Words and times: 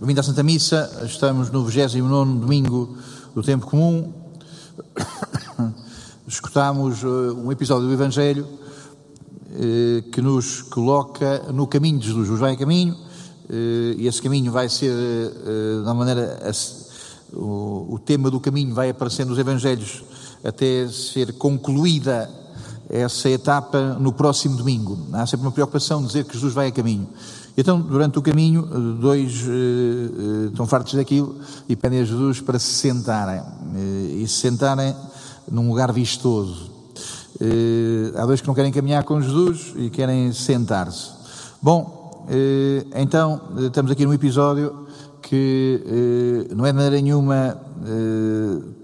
Bem-vindo 0.00 0.20
à 0.20 0.22
Santa 0.22 0.44
Missa, 0.44 1.02
estamos 1.04 1.50
no 1.50 1.64
29 1.64 2.38
domingo 2.38 2.96
do 3.34 3.42
tempo 3.42 3.66
comum. 3.66 4.12
Escutámos 6.24 7.02
uh, 7.02 7.34
um 7.36 7.50
episódio 7.50 7.88
do 7.88 7.92
Evangelho 7.92 8.46
uh, 8.46 10.02
que 10.12 10.22
nos 10.22 10.62
coloca 10.62 11.50
no 11.52 11.66
caminho 11.66 11.98
de 11.98 12.06
Jesus. 12.06 12.26
Jesus 12.26 12.38
vai 12.38 12.52
a 12.52 12.56
caminho 12.56 12.94
uh, 12.94 13.98
e 13.98 14.06
esse 14.06 14.22
caminho 14.22 14.52
vai 14.52 14.68
ser, 14.68 14.94
uma 15.82 15.94
maneira, 15.94 16.48
o, 17.32 17.98
tema 17.98 18.30
do 18.30 18.38
caminho 18.38 18.72
vai 18.72 18.90
aparecendo 18.90 19.30
nos 19.30 19.38
Evangelhos 19.38 20.04
até 20.44 20.86
ser 20.86 21.32
concluída 21.32 22.30
essa 22.88 23.28
etapa 23.28 23.96
no 23.98 24.12
próximo 24.12 24.56
domingo. 24.56 24.96
Há 25.12 25.26
sempre 25.26 25.44
uma 25.44 25.52
preocupação 25.52 26.02
de 26.02 26.06
dizer 26.06 26.24
que 26.24 26.34
Jesus 26.34 26.54
vai 26.54 26.68
a 26.68 26.72
caminho. 26.72 27.08
Então, 27.60 27.80
durante 27.80 28.16
o 28.16 28.22
caminho, 28.22 28.62
dois 29.00 29.42
uh, 29.42 29.50
uh, 29.50 30.46
estão 30.46 30.64
fartos 30.64 30.94
daquilo 30.94 31.34
e 31.68 31.74
pedem 31.74 31.98
a 31.98 32.04
Jesus 32.04 32.40
para 32.40 32.56
se 32.56 32.72
sentarem. 32.72 33.40
Uh, 33.40 34.22
e 34.22 34.28
se 34.28 34.34
sentarem 34.34 34.94
num 35.50 35.68
lugar 35.68 35.92
vistoso. 35.92 36.70
há 38.14 38.24
dois 38.26 38.40
que 38.40 38.46
não 38.46 38.54
querem 38.54 38.70
caminhar 38.70 39.02
com 39.02 39.20
Jesus 39.20 39.74
e 39.74 39.90
querem 39.90 40.32
sentar-se. 40.32 41.10
Bom, 41.60 42.26
então, 42.94 43.40
estamos 43.58 43.90
aqui 43.90 44.04
num 44.04 44.12
episódio 44.12 44.86
que 45.22 46.46
não 46.54 46.66
é 46.66 46.70
de 46.70 46.76
maneira 46.76 47.00
nenhuma 47.00 47.56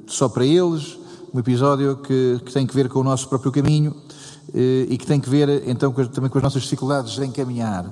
só 0.07 0.29
para 0.29 0.47
eles, 0.47 0.99
um 1.33 1.39
episódio 1.39 1.97
que, 1.99 2.41
que 2.45 2.53
tem 2.53 2.67
que 2.67 2.75
ver 2.75 2.89
com 2.89 3.01
o 3.01 3.05
nosso 3.05 3.29
próprio 3.29 3.53
caminho 3.53 3.95
e 4.55 4.97
que 4.97 5.07
tem 5.07 5.21
que 5.21 5.29
ver 5.29 5.69
então 5.69 5.93
também 5.93 6.31
com 6.31 6.39
as 6.39 6.45
nossas 6.45 6.63
dificuldades 6.63 7.19
em 7.19 7.31
caminhar. 7.31 7.85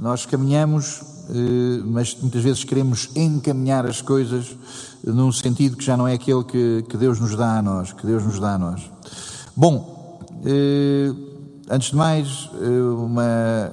Nós 0.00 0.24
caminhamos, 0.24 1.02
eh, 1.28 1.82
mas 1.84 2.16
muitas 2.18 2.42
vezes 2.42 2.64
queremos 2.64 3.10
encaminhar 3.14 3.84
as 3.84 4.00
coisas 4.00 4.56
num 5.04 5.30
sentido 5.30 5.76
que 5.76 5.84
já 5.84 5.94
não 5.94 6.08
é 6.08 6.14
aquele 6.14 6.42
que, 6.42 6.82
que 6.88 6.96
Deus 6.96 7.20
nos 7.20 7.36
dá 7.36 7.58
a 7.58 7.62
nós, 7.62 7.92
que 7.92 8.06
Deus 8.06 8.24
nos 8.24 8.40
dá 8.40 8.54
a 8.54 8.58
nós. 8.58 8.80
Bom, 9.54 10.18
eh, 10.46 11.12
antes 11.68 11.90
de 11.90 11.96
mais, 11.96 12.48
eh, 12.62 12.66
uma, 12.66 13.72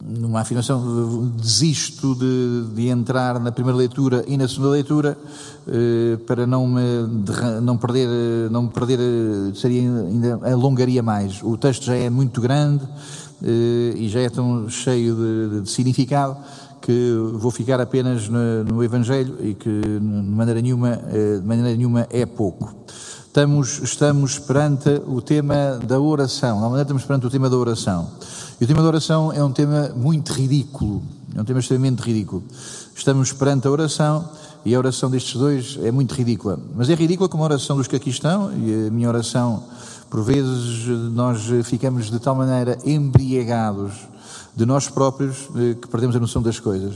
numa 0.00 0.42
afirmação, 0.42 1.28
desisto 1.38 2.14
de, 2.14 2.74
de, 2.76 2.86
entrar 2.86 3.40
na 3.40 3.50
primeira 3.50 3.76
leitura 3.76 4.24
e 4.28 4.36
na 4.36 4.46
segunda 4.46 4.70
leitura 4.70 5.18
para 6.26 6.46
não 6.46 6.68
me 6.68 6.82
não 7.62 7.78
perder, 7.78 8.06
não 8.50 8.64
me 8.64 8.68
perder, 8.68 9.00
seria 9.56 9.80
ainda 9.80 10.38
alongaria 10.52 11.02
mais. 11.02 11.42
O 11.42 11.56
texto 11.56 11.84
já 11.84 11.94
é 11.94 12.10
muito 12.10 12.38
grande 12.40 12.84
eh, 12.84 13.23
e 13.42 14.08
já 14.08 14.20
é 14.20 14.28
tão 14.28 14.68
cheio 14.68 15.14
de, 15.14 15.60
de 15.62 15.70
significado 15.70 16.36
que 16.84 17.14
vou 17.32 17.50
ficar 17.50 17.80
apenas 17.80 18.28
no, 18.28 18.64
no, 18.64 18.84
Evangelho 18.84 19.38
e 19.40 19.54
que 19.54 19.80
de 19.80 20.00
maneira 20.00 20.60
nenhuma, 20.60 21.00
eh, 21.10 21.38
de 21.40 21.46
maneira 21.46 21.74
nenhuma 21.74 22.06
é 22.10 22.26
pouco. 22.26 22.74
Estamos, 23.26 23.80
estamos 23.82 24.38
perante 24.38 25.00
o 25.06 25.22
tema 25.22 25.80
da 25.82 25.98
oração, 25.98 26.60
normalmente 26.60 26.82
estamos 26.82 27.04
perante 27.04 27.26
o 27.26 27.30
tema 27.30 27.48
da 27.48 27.56
oração. 27.56 28.10
E 28.60 28.64
o 28.64 28.66
tema 28.66 28.82
da 28.82 28.88
oração 28.88 29.32
é 29.32 29.42
um 29.42 29.50
tema 29.50 29.92
muito 29.96 30.32
ridículo, 30.34 31.02
é 31.34 31.40
um 31.40 31.44
tema 31.44 31.58
extremamente 31.58 32.00
ridículo. 32.00 32.44
Estamos 32.94 33.32
perante 33.32 33.66
a 33.66 33.70
oração 33.70 34.28
e 34.64 34.74
a 34.74 34.78
oração 34.78 35.10
destes 35.10 35.34
dois 35.34 35.78
é 35.82 35.90
muito 35.90 36.14
ridícula. 36.14 36.58
Mas 36.74 36.88
é 36.88 36.94
ridícula 36.94 37.28
como 37.28 37.42
a 37.42 37.46
oração 37.46 37.76
dos 37.76 37.86
que 37.86 37.96
aqui 37.96 38.10
estão 38.10 38.50
e 38.52 38.88
a 38.88 38.90
minha 38.90 39.08
oração 39.08 39.62
por 40.08 40.22
vezes 40.22 40.86
nós 41.12 41.42
ficamos 41.64 42.10
de 42.10 42.18
tal 42.20 42.34
maneira 42.34 42.78
embriagados 42.84 43.92
de 44.54 44.64
nós 44.64 44.88
próprios 44.88 45.48
eh, 45.56 45.74
que 45.74 45.88
perdemos 45.88 46.14
a 46.14 46.20
noção 46.20 46.40
das 46.40 46.60
coisas. 46.60 46.94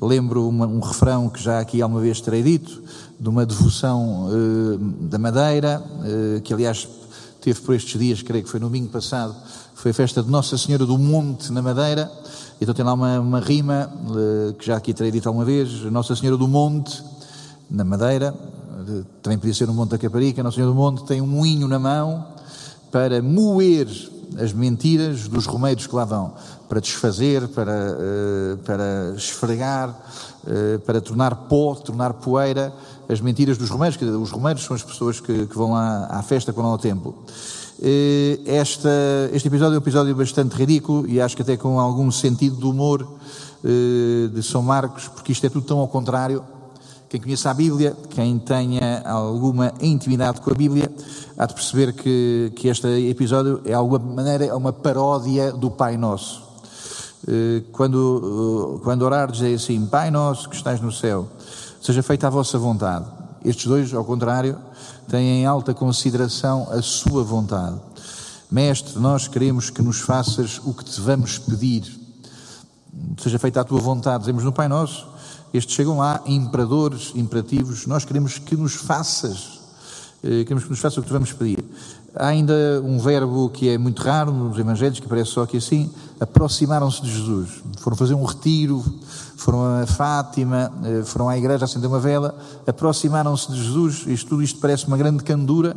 Lembro 0.00 0.48
uma, 0.48 0.66
um 0.66 0.80
refrão 0.80 1.28
que 1.28 1.42
já 1.42 1.60
aqui 1.60 1.80
alguma 1.80 2.00
vez 2.00 2.20
terei 2.20 2.42
dito, 2.42 2.82
de 3.18 3.28
uma 3.28 3.46
devoção 3.46 4.28
uh, 4.28 4.78
da 5.08 5.18
Madeira, 5.18 5.82
uh, 5.82 6.40
que 6.40 6.52
aliás 6.52 6.88
teve 7.40 7.60
por 7.60 7.74
estes 7.74 8.00
dias, 8.00 8.22
creio 8.22 8.42
que 8.44 8.50
foi 8.50 8.58
no 8.58 8.66
domingo 8.66 8.88
passado, 8.88 9.34
foi 9.74 9.90
a 9.90 9.94
festa 9.94 10.22
de 10.22 10.30
Nossa 10.30 10.56
Senhora 10.58 10.86
do 10.86 10.98
Monte 10.98 11.52
na 11.52 11.62
Madeira. 11.62 12.10
Então 12.62 12.72
tem 12.72 12.84
lá 12.84 12.92
uma, 12.92 13.18
uma 13.18 13.40
rima, 13.40 13.90
uh, 14.06 14.52
que 14.52 14.64
já 14.64 14.76
aqui 14.76 14.94
terei 14.94 15.10
dito 15.10 15.26
alguma 15.26 15.44
vez, 15.44 15.82
Nossa 15.90 16.14
Senhora 16.14 16.36
do 16.38 16.46
Monte 16.46 17.02
na 17.68 17.82
Madeira, 17.82 18.32
também 19.20 19.36
podia 19.36 19.52
ser 19.52 19.66
no 19.66 19.74
Monte 19.74 19.90
da 19.90 19.98
Caparica, 19.98 20.44
Nossa 20.44 20.54
Senhora 20.54 20.72
do 20.72 20.78
Monte 20.78 21.04
tem 21.04 21.20
um 21.20 21.26
moinho 21.26 21.66
na 21.66 21.80
mão 21.80 22.24
para 22.92 23.20
moer 23.20 23.88
as 24.40 24.52
mentiras 24.52 25.26
dos 25.26 25.44
romeiros 25.44 25.88
que 25.88 25.96
lá 25.96 26.04
vão, 26.04 26.34
para 26.68 26.80
desfazer, 26.80 27.48
para, 27.48 27.72
uh, 27.72 28.56
para 28.58 29.12
esfregar, 29.16 29.96
para 30.86 31.00
tornar 31.00 31.34
pó, 31.34 31.74
tornar 31.74 32.14
poeira 32.14 32.72
as 33.08 33.20
mentiras 33.20 33.58
dos 33.58 33.70
romeiros, 33.70 33.96
que 33.96 34.04
os 34.04 34.30
romeiros 34.30 34.62
são 34.62 34.76
as 34.76 34.84
pessoas 34.84 35.18
que, 35.18 35.46
que 35.46 35.58
vão 35.58 35.72
lá 35.72 36.06
à 36.08 36.22
festa, 36.22 36.52
quando 36.52 36.66
vão 36.66 36.72
ao 36.72 36.78
templo. 36.78 37.24
Uh, 37.82 38.40
esta, 38.46 38.88
este 39.32 39.48
episódio 39.48 39.74
é 39.74 39.78
um 39.78 39.82
episódio 39.82 40.14
bastante 40.14 40.54
ridículo 40.54 41.04
e 41.08 41.20
acho 41.20 41.34
que 41.34 41.42
até 41.42 41.56
com 41.56 41.80
algum 41.80 42.10
sentido 42.12 42.56
de 42.56 42.64
humor 42.64 43.06
de 43.62 44.42
São 44.42 44.60
Marcos, 44.60 45.06
porque 45.06 45.30
isto 45.30 45.46
é 45.46 45.48
tudo 45.48 45.64
tão 45.64 45.78
ao 45.78 45.86
contrário 45.86 46.42
quem 47.08 47.20
conheça 47.20 47.50
a 47.50 47.54
Bíblia, 47.54 47.94
quem 48.08 48.38
tenha 48.38 49.02
alguma 49.04 49.72
intimidade 49.80 50.40
com 50.40 50.50
a 50.50 50.54
Bíblia, 50.54 50.90
há 51.36 51.44
de 51.44 51.52
perceber 51.52 51.92
que, 51.92 52.50
que 52.56 52.68
este 52.68 52.88
episódio 53.10 53.60
é, 53.66 53.68
de 53.68 53.74
alguma 53.74 53.98
maneira, 53.98 54.46
é 54.46 54.54
uma 54.54 54.72
paródia 54.72 55.52
do 55.52 55.70
Pai 55.70 55.98
Nosso. 55.98 56.42
Eh, 57.28 57.64
quando, 57.70 58.78
eh, 58.78 58.80
quando 58.82 59.02
orar, 59.02 59.30
dizer 59.30 59.54
assim: 59.54 59.84
Pai 59.86 60.10
Nosso 60.10 60.48
que 60.48 60.56
estás 60.56 60.80
no 60.80 60.90
céu, 60.90 61.28
seja 61.80 62.02
feita 62.02 62.26
a 62.26 62.30
vossa 62.30 62.58
vontade. 62.58 63.04
Estes 63.44 63.66
dois, 63.66 63.92
ao 63.94 64.04
contrário, 64.04 64.58
têm 65.08 65.40
em 65.40 65.46
alta 65.46 65.74
consideração 65.74 66.68
a 66.70 66.80
sua 66.82 67.24
vontade. 67.24 67.80
Mestre, 68.50 68.98
nós 68.98 69.26
queremos 69.28 69.70
que 69.70 69.82
nos 69.82 70.00
faças 70.00 70.60
o 70.64 70.74
que 70.74 70.84
te 70.84 71.00
vamos 71.00 71.38
pedir. 71.38 72.00
Seja 73.18 73.38
feita 73.38 73.60
a 73.60 73.64
tua 73.64 73.80
vontade, 73.80 74.20
dizemos 74.20 74.44
no 74.44 74.52
Pai 74.52 74.68
Nosso 74.68 75.12
estes 75.52 75.76
chegam 75.76 75.98
lá, 75.98 76.22
imperadores, 76.24 77.12
imperativos, 77.14 77.86
nós 77.86 78.06
queremos 78.06 78.38
que 78.38 78.56
nos 78.56 78.74
faças, 78.74 79.60
eh, 80.22 80.44
queremos 80.44 80.64
que 80.64 80.70
nos 80.70 80.78
faças 80.78 80.96
o 80.96 81.02
que 81.02 81.08
te 81.08 81.12
vamos 81.12 81.30
pedir. 81.30 81.62
Há 82.14 82.28
ainda 82.28 82.80
um 82.82 82.98
verbo 82.98 83.50
que 83.50 83.68
é 83.68 83.76
muito 83.76 84.02
raro 84.02 84.32
nos 84.32 84.58
Evangelhos, 84.58 84.98
que 84.98 85.04
aparece 85.04 85.32
só 85.32 85.42
aqui 85.42 85.58
assim, 85.58 85.90
aproximaram-se 86.22 87.02
de 87.02 87.10
Jesus. 87.10 87.48
Foram 87.78 87.96
fazer 87.96 88.14
um 88.14 88.24
retiro, 88.24 88.84
foram 89.36 89.82
a 89.82 89.86
Fátima, 89.86 90.72
eh, 90.84 91.02
foram 91.04 91.28
à 91.28 91.36
igreja 91.36 91.64
acender 91.64 91.90
uma 91.90 91.98
vela, 91.98 92.32
aproximaram-se 92.64 93.50
de 93.50 93.60
Jesus, 93.60 94.04
isto, 94.06 94.28
tudo 94.28 94.42
isto 94.42 94.60
parece 94.60 94.86
uma 94.86 94.96
grande 94.96 95.24
candura, 95.24 95.76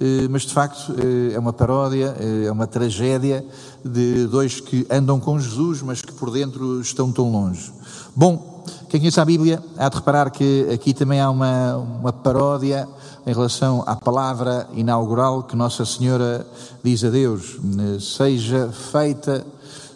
eh, 0.00 0.26
mas 0.28 0.42
de 0.42 0.52
facto 0.52 0.92
é 1.32 1.38
uma 1.38 1.52
paródia, 1.52 2.16
é 2.18 2.50
uma 2.50 2.66
tragédia 2.66 3.44
de 3.84 4.26
dois 4.26 4.58
que 4.58 4.84
andam 4.90 5.20
com 5.20 5.38
Jesus, 5.38 5.82
mas 5.82 6.02
que 6.02 6.12
por 6.12 6.32
dentro 6.32 6.80
estão 6.80 7.12
tão 7.12 7.30
longe. 7.30 7.72
Bom, 8.14 8.64
quem 8.88 8.98
conhece 8.98 9.20
a 9.20 9.24
Bíblia 9.24 9.62
há 9.78 9.88
de 9.88 9.96
reparar 9.96 10.30
que 10.30 10.68
aqui 10.72 10.92
também 10.92 11.20
há 11.20 11.30
uma, 11.30 11.76
uma 11.76 12.12
paródia 12.12 12.88
em 13.24 13.32
relação 13.32 13.84
à 13.86 13.94
palavra 13.94 14.66
inaugural 14.74 15.44
que 15.44 15.54
Nossa 15.54 15.84
Senhora 15.84 16.44
diz 16.82 17.04
a 17.04 17.10
Deus: 17.10 17.56
Seja 18.00 18.68
feita 18.72 19.44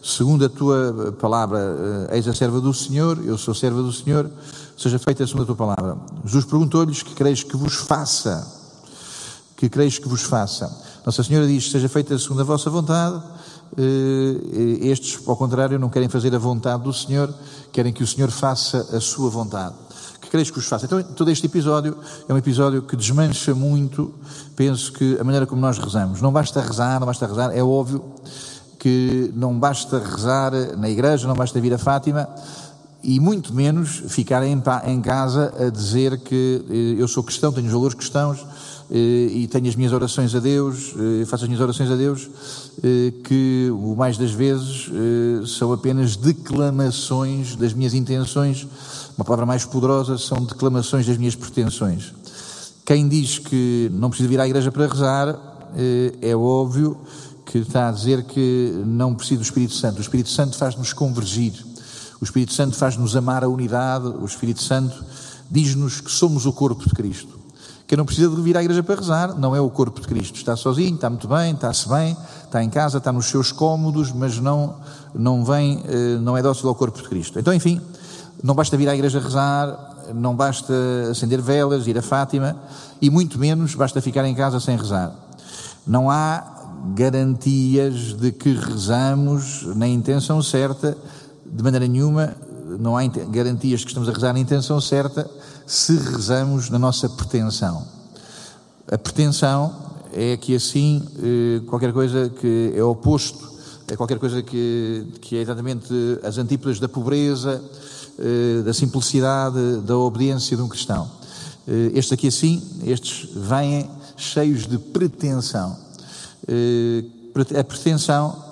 segundo 0.03 0.45
a 0.45 0.49
tua 0.49 1.15
palavra, 1.21 2.09
eis 2.13 2.27
a 2.27 2.35
serva 2.35 2.61
do 2.61 2.73
Senhor, 2.73 3.19
eu 3.25 3.37
sou 3.37 3.55
serva 3.55 3.83
do 3.83 3.93
Senhor, 3.93 4.31
seja 4.77 4.99
feita 4.99 5.27
segundo 5.27 5.43
a 5.43 5.47
tua 5.47 5.57
palavra. 5.57 5.99
Jesus 6.25 6.45
perguntou-lhes 6.45 7.03
que 7.03 7.15
quereis 7.15 7.43
que 7.43 7.57
vos 7.57 7.75
faça, 7.75 8.47
que 9.57 9.69
quereis 9.69 9.99
que 9.99 10.09
vos 10.09 10.23
faça. 10.23 10.71
Nossa 11.05 11.23
Senhora 11.23 11.47
diz: 11.47 11.71
Seja 11.71 11.89
feita 11.89 12.19
segundo 12.19 12.41
a 12.41 12.45
vossa 12.45 12.71
vontade. 12.71 13.23
Eh, 13.77 14.89
estes, 14.89 15.19
ao 15.27 15.37
contrário, 15.37 15.79
não 15.79 15.89
querem 15.89 16.09
fazer 16.09 16.35
a 16.35 16.39
vontade 16.39 16.83
do 16.83 16.93
Senhor, 16.93 17.33
querem 17.73 17.93
que 17.93 18.03
o 18.03 18.07
Senhor 18.07 18.31
faça 18.31 18.97
a 18.97 19.01
sua 19.01 19.31
vontade. 19.31 19.75
Que 20.21 20.29
queres 20.29 20.51
que 20.51 20.59
os 20.59 20.67
faça? 20.67 20.87
Então, 20.87 21.03
todo 21.03 21.31
este 21.31 21.47
episódio 21.47 21.97
é 22.29 22.35
um 22.35 22.37
episódio 22.37 22.83
que 22.83 22.97
desmancha 22.97 23.55
muito, 23.55 24.13
penso 24.57 24.93
que 24.93 25.17
a 25.21 25.25
maneira 25.25 25.47
como 25.47 25.61
nós 25.61 25.79
rezamos. 25.79 26.21
Não 26.21 26.33
basta 26.33 26.61
rezar, 26.61 26.99
não 26.99 27.07
basta 27.07 27.27
rezar, 27.27 27.57
é 27.57 27.63
óbvio 27.63 28.05
que 28.81 29.31
não 29.37 29.59
basta 29.59 29.99
rezar 29.99 30.53
na 30.79 30.89
igreja, 30.89 31.29
não 31.29 31.35
basta 31.35 31.61
vir 31.61 31.75
a 31.75 31.79
Fátima, 31.79 32.27
e 33.03 33.21
muito 33.21 33.55
menos 33.55 34.03
ficar 34.09 34.43
em, 34.43 35.01
casa 35.01 35.53
a 35.59 35.71
dizer 35.71 36.19
que 36.19 36.65
eh, 36.69 37.03
eu 37.03 37.07
sou 37.07 37.23
cristão, 37.23 37.53
tenho 37.53 37.67
os 37.67 37.73
valores 37.73 37.95
cristãos, 37.95 38.45
eh, 38.91 39.29
e 39.33 39.47
tenho 39.49 39.69
as 39.69 39.77
minhas 39.77 39.93
orações 39.93 40.35
a 40.35 40.39
Deus, 40.39 40.95
eh, 40.97 41.25
faço 41.27 41.45
as 41.45 41.49
minhas 41.49 41.63
orações 41.63 41.91
a 41.91 41.97
Deus, 41.97 42.29
que 43.25 43.71
o 43.71 43.95
mais 43.95 44.17
das 44.17 44.31
vezes 44.31 44.89
são 45.59 45.71
apenas 45.71 46.17
declamações 46.17 47.55
das 47.55 47.75
minhas 47.75 47.93
intenções, 47.93 48.67
uma 49.19 49.25
palavra 49.25 49.45
mais 49.45 49.67
poderosa 49.67 50.17
são 50.17 50.43
declamações 50.43 51.07
das 51.07 51.19
minhas 51.19 51.35
pretensões. 51.35 52.15
Quem 52.87 53.07
diz 53.07 53.39
que 53.39 53.91
não 53.93 54.09
precisa 54.09 54.29
vir 54.31 54.41
à 54.41 54.47
igreja 54.47 54.73
para 54.73 54.87
rezar, 54.87 55.39
é 56.23 56.35
óbvio 56.35 56.97
que 57.51 57.59
está 57.59 57.89
a 57.89 57.91
dizer 57.91 58.23
que 58.23 58.81
não 58.87 59.13
precisa 59.13 59.41
do 59.41 59.43
Espírito 59.43 59.75
Santo. 59.75 59.99
O 59.99 60.01
Espírito 60.01 60.29
Santo 60.29 60.57
faz-nos 60.57 60.93
convergir. 60.93 61.53
O 62.21 62.25
Espírito 62.25 62.53
Santo 62.53 62.77
faz-nos 62.77 63.17
amar 63.17 63.43
a 63.43 63.49
unidade, 63.49 64.07
o 64.07 64.25
Espírito 64.25 64.63
Santo 64.63 65.05
diz-nos 65.51 66.01
que 66.01 66.13
somos 66.13 66.47
o 66.47 66.53
corpo 66.53 66.89
de 66.89 66.95
Cristo. 66.95 67.41
Quem 67.89 67.99
não 67.99 68.05
precisa 68.05 68.29
de 68.29 68.41
vir 68.41 68.57
à 68.57 68.63
igreja 68.63 68.85
para 68.85 68.95
rezar 68.95 69.35
não 69.35 69.57
é 69.57 69.61
o 69.61 69.69
corpo 69.69 70.01
de 70.01 70.07
Cristo. 70.07 70.37
Está 70.37 70.55
sozinho, 70.55 70.95
está 70.95 71.11
muito 71.11 71.27
bem, 71.27 71.53
está-se 71.53 71.89
bem, 71.89 72.17
está 72.45 72.63
em 72.63 72.71
casa, 72.71 72.99
está 72.99 73.11
nos 73.11 73.27
seus 73.27 73.51
cômodos, 73.51 74.13
mas 74.13 74.39
não, 74.39 74.77
não 75.13 75.45
vem, 75.45 75.83
eh, 75.89 76.19
não 76.21 76.37
é 76.37 76.43
dócil 76.43 76.69
ao 76.69 76.75
corpo 76.77 77.03
de 77.03 77.09
Cristo. 77.09 77.37
Então, 77.37 77.53
enfim, 77.53 77.81
não 78.45 78.55
basta 78.55 78.77
vir 78.77 78.89
à 78.89 78.95
igreja 78.95 79.19
rezar, 79.19 80.13
não 80.15 80.37
basta 80.37 80.73
acender 81.11 81.43
velas, 81.43 81.89
ir 81.89 81.99
a 81.99 82.03
Fátima, 82.03 82.55
e 83.03 83.11
muito 83.11 83.41
menos 83.41 83.75
basta 83.75 84.01
ficar 84.01 84.25
em 84.25 84.37
casa 84.37 84.61
sem 84.61 84.77
rezar. 84.77 85.13
Não 85.85 86.09
há 86.09 86.60
garantias 86.95 88.15
de 88.15 88.33
que 88.33 88.53
rezamos 88.53 89.63
na 89.77 89.87
intenção 89.87 90.43
certa, 90.43 90.97
de 91.45 91.63
maneira 91.63 91.87
nenhuma, 91.87 92.35
não 92.79 92.97
há 92.97 93.07
garantias 93.07 93.83
que 93.83 93.89
estamos 93.89 94.09
a 94.09 94.13
rezar 94.13 94.33
na 94.33 94.41
intenção 94.41 94.81
certa 94.81 95.29
se 95.67 95.97
rezamos 95.97 96.71
na 96.71 96.79
nossa 96.79 97.09
pretensão. 97.09 97.87
A 98.91 98.99
pretensão 98.99 99.75
é 100.13 100.37
que 100.37 100.55
assim 100.55 101.03
eh, 101.23 101.61
qualquer 101.67 101.93
coisa 101.93 102.29
que 102.29 102.73
é 102.75 102.83
oposto, 102.83 103.49
é 103.87 103.97
qualquer 103.97 104.19
coisa 104.19 104.43
que, 104.43 105.07
que 105.21 105.37
é 105.37 105.43
exatamente 105.43 105.93
as 106.23 106.39
antípodas 106.39 106.81
da 106.81 106.89
pobreza, 106.89 107.63
eh, 108.19 108.63
da 108.63 108.73
simplicidade, 108.75 109.81
da 109.85 109.97
obediência 109.97 110.57
de 110.57 110.63
um 110.63 110.69
cristão. 110.69 111.09
Eh, 111.69 111.93
estes 111.95 112.13
aqui 112.13 112.29
assim, 112.29 112.63
estes 112.85 113.29
vêm 113.35 113.89
cheios 114.17 114.67
de 114.67 114.79
pretensão. 114.79 115.77
A 117.59 117.65
pretensão 117.65 118.45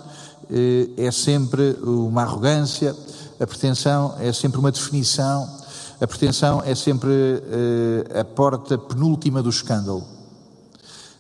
é 0.97 1.11
sempre 1.11 1.77
uma 1.83 2.23
arrogância, 2.23 2.95
a 3.41 3.47
pretensão 3.47 4.15
é 4.21 4.33
sempre 4.33 4.59
uma 4.59 4.73
definição 4.73 5.59
a 6.01 6.07
pretensão 6.07 6.63
é 6.65 6.77
sempre 6.77 7.09
uh, 7.11 8.21
a 8.21 8.25
porta 8.25 8.79
penúltima 8.79 9.43
do 9.43 9.51
escândalo. 9.51 10.05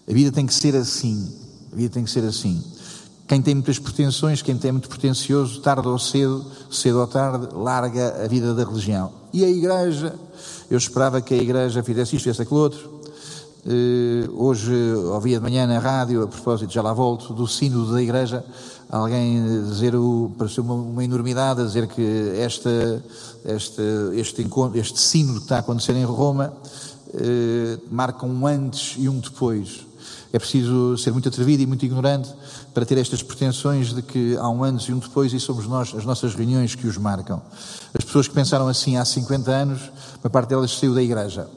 A 0.08 0.12
vida 0.12 0.30
tem 0.30 0.46
que 0.46 0.54
ser 0.54 0.76
assim. 0.76 1.32
A 1.72 1.76
vida 1.76 1.94
tem 1.94 2.04
que 2.04 2.10
ser 2.10 2.24
assim. 2.24 2.62
Quem 3.26 3.42
tem 3.42 3.56
muitas 3.56 3.78
pretensões, 3.78 4.40
quem 4.40 4.56
tem 4.56 4.70
muito 4.70 4.88
pretencioso, 4.88 5.60
tarde 5.60 5.86
ou 5.86 5.98
cedo, 5.98 6.46
cedo 6.70 7.00
ou 7.00 7.06
tarde, 7.08 7.48
larga 7.52 8.24
a 8.24 8.28
vida 8.28 8.54
da 8.54 8.64
religião. 8.64 9.12
E 9.32 9.44
a 9.44 9.50
Igreja, 9.50 10.14
eu 10.70 10.78
esperava 10.78 11.20
que 11.20 11.34
a 11.34 11.36
Igreja 11.36 11.82
fizesse 11.82 12.14
isto, 12.14 12.24
fizesse 12.24 12.42
aquilo 12.42 12.60
outro. 12.60 12.97
Uh, 13.70 14.42
hoje 14.42 14.72
ouvia 14.94 15.36
de 15.36 15.42
manhã 15.42 15.66
na 15.66 15.78
rádio, 15.78 16.22
a 16.22 16.26
propósito, 16.26 16.72
já 16.72 16.80
lá 16.80 16.94
volto, 16.94 17.34
do 17.34 17.46
sino 17.46 17.92
da 17.92 18.00
Igreja, 18.00 18.42
alguém 18.88 19.62
dizer, 19.68 19.94
o, 19.94 20.32
pareceu 20.38 20.64
uma, 20.64 20.72
uma 20.72 21.04
enormidade, 21.04 21.60
a 21.60 21.64
dizer 21.64 21.86
que 21.86 22.32
esta, 22.38 23.04
esta, 23.44 23.82
este, 24.14 24.40
encontro, 24.40 24.78
este 24.80 24.98
sino 24.98 25.34
que 25.34 25.40
está 25.40 25.56
a 25.56 25.58
acontecer 25.58 25.92
em 25.92 26.04
Roma 26.04 26.54
eh, 27.12 27.78
marca 27.90 28.24
um 28.24 28.46
antes 28.46 28.94
e 28.98 29.06
um 29.06 29.18
depois. 29.18 29.86
É 30.32 30.38
preciso 30.38 30.96
ser 30.96 31.10
muito 31.10 31.28
atrevido 31.28 31.62
e 31.62 31.66
muito 31.66 31.84
ignorante 31.84 32.30
para 32.72 32.86
ter 32.86 32.96
estas 32.96 33.22
pretensões 33.22 33.92
de 33.92 34.00
que 34.00 34.34
há 34.36 34.48
um 34.48 34.64
antes 34.64 34.88
e 34.88 34.94
um 34.94 34.98
depois 34.98 35.32
e 35.34 35.40
somos 35.40 35.66
nós, 35.66 35.94
as 35.94 36.06
nossas 36.06 36.34
reuniões, 36.34 36.74
que 36.74 36.86
os 36.86 36.96
marcam. 36.96 37.42
As 37.92 38.02
pessoas 38.02 38.28
que 38.28 38.34
pensaram 38.34 38.66
assim 38.66 38.96
há 38.96 39.04
50 39.04 39.50
anos, 39.50 39.90
uma 40.22 40.30
parte 40.30 40.48
delas 40.48 40.70
saiu 40.70 40.94
da 40.94 41.02
igreja. 41.02 41.48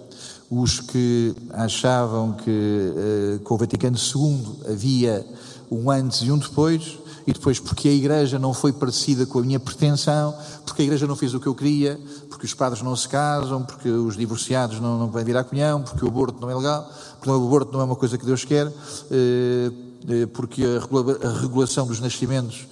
Os 0.51 0.81
que 0.81 1.33
achavam 1.51 2.33
que 2.33 2.49
eh, 2.49 3.39
com 3.41 3.53
o 3.53 3.57
Vaticano 3.57 3.95
II 3.95 4.69
havia 4.69 5.25
um 5.71 5.89
antes 5.89 6.23
e 6.23 6.29
um 6.29 6.37
depois, 6.37 6.99
e 7.25 7.31
depois 7.31 7.57
porque 7.57 7.87
a 7.87 7.93
igreja 7.93 8.37
não 8.37 8.53
foi 8.53 8.73
parecida 8.73 9.25
com 9.25 9.39
a 9.39 9.41
minha 9.41 9.61
pretensão, 9.61 10.35
porque 10.65 10.81
a 10.81 10.85
igreja 10.85 11.07
não 11.07 11.15
fez 11.15 11.33
o 11.33 11.39
que 11.39 11.47
eu 11.47 11.55
queria, 11.55 11.97
porque 12.29 12.45
os 12.45 12.53
padres 12.53 12.83
não 12.83 12.93
se 12.97 13.07
casam, 13.07 13.63
porque 13.63 13.87
os 13.87 14.17
divorciados 14.17 14.81
não, 14.81 14.99
não 14.99 15.07
podem 15.07 15.23
vir 15.23 15.37
à 15.37 15.43
comunhão, 15.45 15.83
porque 15.83 16.03
o 16.03 16.09
aborto 16.09 16.41
não 16.41 16.49
é 16.49 16.55
legal, 16.55 16.91
porque 17.17 17.29
o 17.29 17.35
aborto 17.45 17.71
não 17.71 17.79
é 17.79 17.85
uma 17.85 17.95
coisa 17.95 18.17
que 18.17 18.25
Deus 18.25 18.43
quer, 18.43 18.67
eh, 19.09 19.71
eh, 20.09 20.25
porque 20.33 20.65
a 20.65 21.39
regulação 21.39 21.87
dos 21.87 22.01
nascimentos 22.01 22.67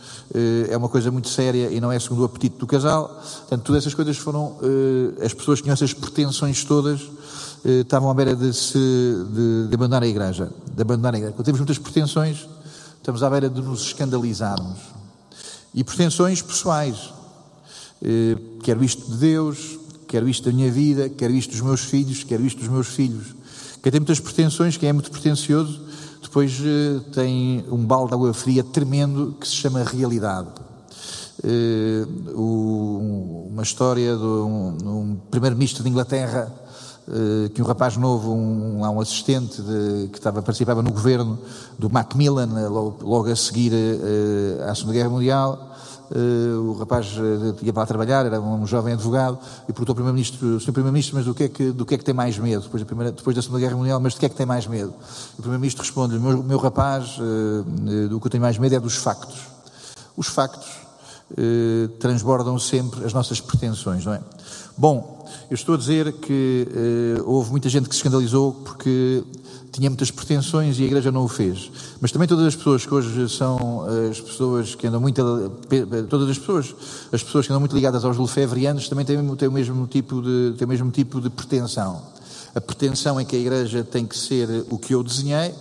é 0.70 0.78
uma 0.78 0.90
coisa 0.90 1.10
muito 1.10 1.28
séria 1.28 1.72
e 1.72 1.80
não 1.80 1.92
é 1.92 1.98
segundo 1.98 2.22
o 2.22 2.26
apetite 2.26 2.58
do 2.58 2.68
casal. 2.68 3.08
Portanto, 3.08 3.64
todas 3.64 3.82
essas 3.82 3.96
coisas 3.96 4.16
foram, 4.18 4.58
as 5.24 5.34
pessoas 5.34 5.60
tinham 5.60 5.74
essas 5.74 5.92
pretensões 5.92 6.64
todas, 6.64 7.02
estavam 7.64 8.10
à 8.10 8.14
beira 8.14 8.36
de, 8.36 8.54
se, 8.54 8.78
de, 8.78 9.68
de 9.68 9.76
abandonar 9.76 10.04
a 10.04 10.08
igreja, 10.08 10.52
de 10.76 10.82
abandonar 10.82 11.14
a 11.14 11.18
igreja. 11.18 11.34
Quando 11.34 11.46
temos 11.46 11.60
muitas 11.60 11.78
pretensões, 11.78 12.48
estamos 12.98 13.24
à 13.24 13.30
beira 13.30 13.50
de 13.50 13.62
nos 13.62 13.88
escandalizarmos. 13.88 14.80
E 15.74 15.84
pretensões 15.84 16.42
pessoais. 16.42 17.14
Eh, 18.02 18.38
quero 18.64 18.84
isto 18.84 19.12
de 19.12 19.18
Deus, 19.18 19.78
quero 20.08 20.28
isto 20.28 20.50
da 20.50 20.56
minha 20.56 20.72
vida, 20.72 21.10
quero 21.10 21.34
isto 21.34 21.52
dos 21.52 21.62
meus 21.62 21.82
filhos, 21.82 22.24
quero 22.24 22.46
isto 22.46 22.60
dos 22.60 22.70
meus 22.70 22.88
filhos. 22.88 23.36
Quem 23.84 23.92
tem 23.92 24.00
muitas 24.00 24.20
pretensões, 24.20 24.78
quem 24.78 24.90
é 24.90 24.94
muito 24.94 25.12
pretencioso, 25.12 25.82
depois 26.22 26.60
eh, 26.62 27.00
tem 27.14 27.66
um 27.70 27.86
balde 27.86 28.10
de 28.10 28.14
água 28.16 28.34
fria 28.34 28.64
tremendo 28.64 29.36
que 29.40 29.48
se 29.48 29.56
chama 29.56 29.84
realidade. 29.84 30.50
Eh, 31.44 32.06
uma 32.34 33.64
história 33.64 34.16
de 34.16 34.24
um, 34.24 34.78
um 34.86 35.18
primeiro-ministro 35.32 35.84
de 35.84 35.90
Inglaterra 35.90 36.52
eh, 36.52 36.69
que 37.54 37.62
um 37.62 37.66
rapaz 37.66 37.98
novo, 37.98 38.34
um, 38.34 38.82
um 38.82 39.00
assistente 39.00 39.62
de, 39.62 40.08
que 40.10 40.18
estava, 40.18 40.42
participava 40.42 40.82
no 40.82 40.92
governo 40.92 41.40
do 41.78 41.90
Macmillan, 41.90 42.50
eh, 42.60 42.68
logo, 42.68 42.98
logo 43.02 43.32
a 43.32 43.36
seguir 43.36 43.72
uh, 43.74 44.70
à 44.70 44.76
Segunda 44.76 44.94
Guerra 44.94 45.10
Mundial, 45.10 45.76
uh, 46.12 46.70
o 46.70 46.74
rapaz 46.78 47.16
ia 47.64 47.74
para 47.74 47.82
lá 47.82 47.88
trabalhar, 47.88 48.26
era 48.26 48.40
um 48.40 48.66
jovem 48.68 48.94
advogado, 48.94 49.40
e 49.64 49.74
perguntou 49.74 49.94
ao 49.94 49.96
Primeiro-Ministro, 49.96 50.60
Sr. 50.60 50.72
Primeiro-Ministro, 50.72 51.16
mas 51.16 51.26
do 51.26 51.34
que, 51.34 51.44
é 51.44 51.50
que, 51.50 51.72
do 51.72 51.86
que 51.86 51.96
é 51.96 51.98
que 51.98 52.06
tem 52.06 52.14
mais 52.14 52.38
medo? 52.38 52.64
Depois 52.64 52.84
da, 52.84 52.86
primeira, 52.86 53.12
depois 53.12 53.36
da 53.36 53.42
Segunda 53.42 53.60
Guerra 53.60 53.76
Mundial, 53.76 54.00
mas 54.00 54.14
do 54.14 54.20
que 54.20 54.26
é 54.26 54.30
que 54.30 54.36
tem 54.36 54.46
mais 54.46 54.68
medo? 54.68 54.94
O 55.34 55.42
Primeiro-Ministro 55.42 55.84
responde, 55.84 56.20
meu, 56.20 56.44
meu 56.44 56.58
rapaz, 56.60 57.18
uh, 57.18 58.08
do 58.08 58.20
que 58.20 58.28
eu 58.28 58.32
tenho 58.32 58.44
mais 58.44 58.58
medo 58.58 58.76
é 58.76 58.80
dos 58.80 58.96
factos. 58.96 59.48
Os 60.16 60.28
factos 60.28 60.89
transbordam 62.00 62.58
sempre 62.58 63.06
as 63.06 63.14
nossas 63.14 63.40
pretensões, 63.40 64.06
não 64.06 64.14
é? 64.14 64.22
Bom, 64.78 65.28
eu 65.50 65.56
estou 65.56 65.76
a 65.76 65.78
dizer 65.78 66.14
que 66.14 66.68
uh, 67.20 67.30
houve 67.30 67.52
muita 67.52 67.68
gente 67.70 67.90
que 67.90 67.96
se 67.96 68.00
escandalizou 68.00 68.54
porque 68.54 69.24
tinha 69.72 69.90
muitas 69.90 70.10
pretensões 70.10 70.80
e 70.80 70.84
a 70.84 70.86
Igreja 70.86 71.12
não 71.12 71.24
o 71.24 71.28
fez. 71.28 71.72
Mas 72.00 72.12
também 72.12 72.28
todas 72.28 72.46
as 72.46 72.56
pessoas 72.56 72.86
que 72.86 72.94
hoje 72.94 73.30
são 73.30 73.86
as 74.10 74.20
pessoas 74.20 74.76
que 74.76 74.88
andam 74.88 75.00
muito. 75.00 75.22
Todas 76.10 76.30
as 76.30 76.38
pessoas, 76.38 76.76
as 77.12 77.24
pessoas 77.24 77.46
que 77.46 77.52
andam 77.52 77.60
muito 77.60 77.76
ligadas 77.76 78.04
aos 78.04 78.18
lefevrianos 78.18 78.88
também 78.90 79.06
têm, 79.06 79.36
têm, 79.36 79.48
o 79.48 79.52
mesmo 79.52 79.88
tipo 79.88 80.22
de, 80.22 80.56
têm 80.58 80.66
o 80.66 80.70
mesmo 80.70 80.92
tipo 80.92 81.22
de 81.22 81.30
pretensão. 81.30 82.02
A 82.56 82.62
pretensão 82.62 83.20
é 83.20 83.26
que 83.26 83.36
a 83.36 83.40
Igreja 83.40 83.84
tem 83.84 84.06
que 84.06 84.18
ser 84.18 84.66
o 84.70 84.78
que 84.78 84.94
eu 84.94 85.04
desenhei 85.04 85.54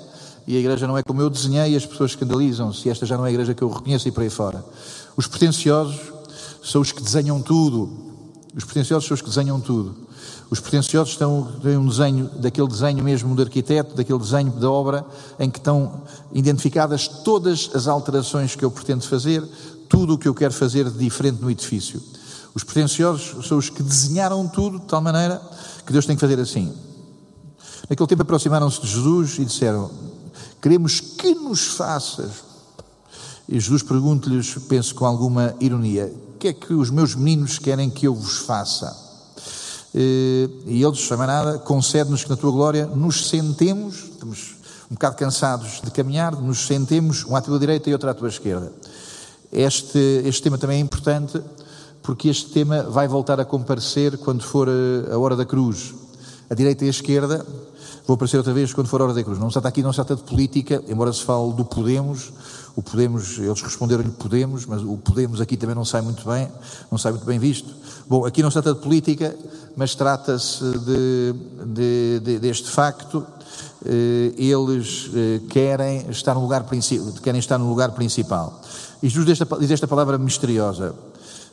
e 0.47 0.57
a 0.57 0.61
Igreja 0.61 0.87
não 0.87 0.97
é 0.97 1.03
como 1.03 1.21
eu 1.21 1.29
desenhei 1.29 1.73
e 1.73 1.77
as 1.77 1.85
pessoas 1.85 2.13
escandalizam-se. 2.13 2.89
Esta 2.89 3.05
já 3.05 3.17
não 3.17 3.27
é 3.27 3.29
a 3.29 3.33
Igreja 3.33 3.53
que 3.53 3.63
eu 3.63 3.69
reconheço 3.69 4.09
e 4.09 4.11
por 4.11 4.23
aí 4.23 4.31
fora. 4.31 4.65
Os 5.19 5.27
pretenciosos 5.27 6.01
são 6.63 6.81
os 6.81 6.93
que 6.93 7.03
desenham 7.03 7.43
tudo 7.43 8.09
os 8.59 8.65
pretenciosos 8.65 9.07
são 9.07 9.15
os 9.15 9.21
que 9.21 9.29
desenham 9.29 9.61
tudo. 9.61 9.95
Os 10.51 10.59
pretenciosos 10.59 11.17
têm 11.17 11.27
um 11.77 11.87
desenho, 11.87 12.29
daquele 12.41 12.67
desenho 12.67 13.05
mesmo 13.05 13.33
do 13.33 13.43
arquiteto, 13.43 13.95
daquele 13.95 14.19
desenho 14.19 14.51
da 14.51 14.69
obra, 14.69 15.07
em 15.39 15.49
que 15.49 15.59
estão 15.59 16.03
identificadas 16.33 17.07
todas 17.07 17.71
as 17.73 17.87
alterações 17.87 18.57
que 18.57 18.65
eu 18.65 18.71
pretendo 18.71 19.07
fazer, 19.07 19.45
tudo 19.89 20.15
o 20.15 20.19
que 20.19 20.27
eu 20.27 20.35
quero 20.35 20.53
fazer 20.53 20.91
de 20.91 20.99
diferente 20.99 21.41
no 21.41 21.49
edifício. 21.49 22.03
Os 22.53 22.65
pretenciosos 22.65 23.47
são 23.47 23.59
os 23.59 23.71
que 23.71 23.81
desenharam 23.81 24.49
tudo 24.49 24.81
de 24.81 24.87
tal 24.87 25.01
maneira 25.01 25.41
que 25.87 25.93
Deus 25.93 26.05
tem 26.05 26.17
que 26.17 26.21
fazer 26.21 26.41
assim. 26.41 26.75
Naquele 27.89 28.09
tempo 28.09 28.23
aproximaram-se 28.23 28.81
de 28.81 28.89
Jesus 28.89 29.39
e 29.39 29.45
disseram: 29.45 29.89
Queremos 30.61 30.99
que 30.99 31.33
nos 31.33 31.69
faças. 31.69 32.48
E 33.49 33.59
Jesus 33.59 33.83
pergunta-lhes, 33.83 34.57
penso 34.69 34.95
com 34.95 35.07
alguma 35.07 35.55
ironia: 35.59 36.13
que 36.39 36.49
é 36.49 36.53
que 36.53 36.73
os 36.73 36.91
meus 36.91 37.15
meninos 37.15 37.59
querem 37.59 37.91
que 37.91 38.07
eu 38.07 38.15
vos 38.15 38.39
faça? 38.39 38.97
Eh, 39.95 40.49
e 40.67 40.83
ele, 40.83 40.95
chama 40.95 41.27
nada, 41.27 41.59
concede-nos 41.59 42.25
que 42.25 42.31
na 42.31 42.37
tua 42.37 42.53
glória 42.53 42.87
nos 42.87 43.29
sentemos, 43.29 44.05
estamos 44.13 44.57
um 44.91 44.95
bocado 44.95 45.17
cansados 45.17 45.81
de 45.83 45.91
caminhar, 45.91 46.33
nos 46.41 46.67
sentemos, 46.67 47.25
um 47.25 47.35
à 47.35 47.41
tua 47.41 47.59
direita 47.59 47.91
e 47.91 47.93
outro 47.93 48.09
à 48.09 48.15
tua 48.15 48.29
esquerda. 48.29 48.73
Este, 49.53 49.99
este 50.25 50.43
tema 50.43 50.59
também 50.59 50.79
é 50.79 50.81
importante 50.81 51.41
porque 52.03 52.29
este 52.29 52.51
tema 52.51 52.83
vai 52.85 53.09
voltar 53.09 53.41
a 53.41 53.45
comparecer 53.45 54.19
quando 54.19 54.43
for 54.43 54.69
a, 54.69 55.15
a 55.15 55.19
hora 55.19 55.37
da 55.37 55.45
cruz. 55.45 55.95
A 56.49 56.55
direita 56.55 56.85
e 56.85 56.89
a 56.89 56.91
esquerda 56.91 57.45
vou 58.09 58.15
aparecer 58.15 58.39
outra 58.39 58.55
vez 58.55 58.73
quando 58.73 58.87
for 58.87 59.03
a 59.03 59.05
hora 59.05 59.13
da 59.13 59.23
cruz. 59.23 59.39
Não 59.39 59.51
se 59.51 59.53
trata 59.53 59.69
aqui, 59.69 59.83
não 59.83 59.93
se 59.93 59.97
trata 59.97 60.17
de 60.17 60.23
política, 60.23 60.83
embora 60.89 61.13
se 61.13 61.23
fale 61.23 61.53
do 61.53 61.63
Podemos, 61.63 62.33
o 62.75 62.81
Podemos, 62.81 63.39
eles 63.39 63.61
responderam-lhe 63.61 64.09
Podemos, 64.09 64.65
mas 64.65 64.83
o 64.83 64.97
Podemos 64.97 65.43
aqui 65.43 65.59
também 65.59 65.77
não 65.77 65.85
sai 65.85 66.01
muito 66.01 66.27
bem, 66.27 66.49
não 66.91 66.97
sai 66.97 67.13
muito 67.13 67.27
bem 67.27 67.39
visto. 67.39 67.69
Bom, 68.09 68.25
aqui 68.25 68.43
não 68.43 68.51
se 68.51 68.55
trata 68.55 68.73
de 68.73 68.81
política, 68.81 69.37
mas 69.77 69.95
trata-se 69.95 70.65
de, 70.65 71.35
de, 71.67 72.21
de, 72.21 72.39
deste 72.39 72.71
facto. 72.71 73.27
Eh, 73.85 74.33
eles 74.39 75.11
eh, 75.15 75.41
querem 75.51 76.07
estar 76.09 76.35
no 76.35 76.41
lugar, 76.41 76.65
querem 77.23 77.39
estar 77.39 77.59
no 77.59 77.69
lugar 77.69 77.91
principal. 77.91 78.59
E 79.03 79.09
Jesus 79.11 79.39
diz 79.61 79.71
esta, 79.71 79.87
palavra 79.87 80.17
misteriosa: 80.17 80.95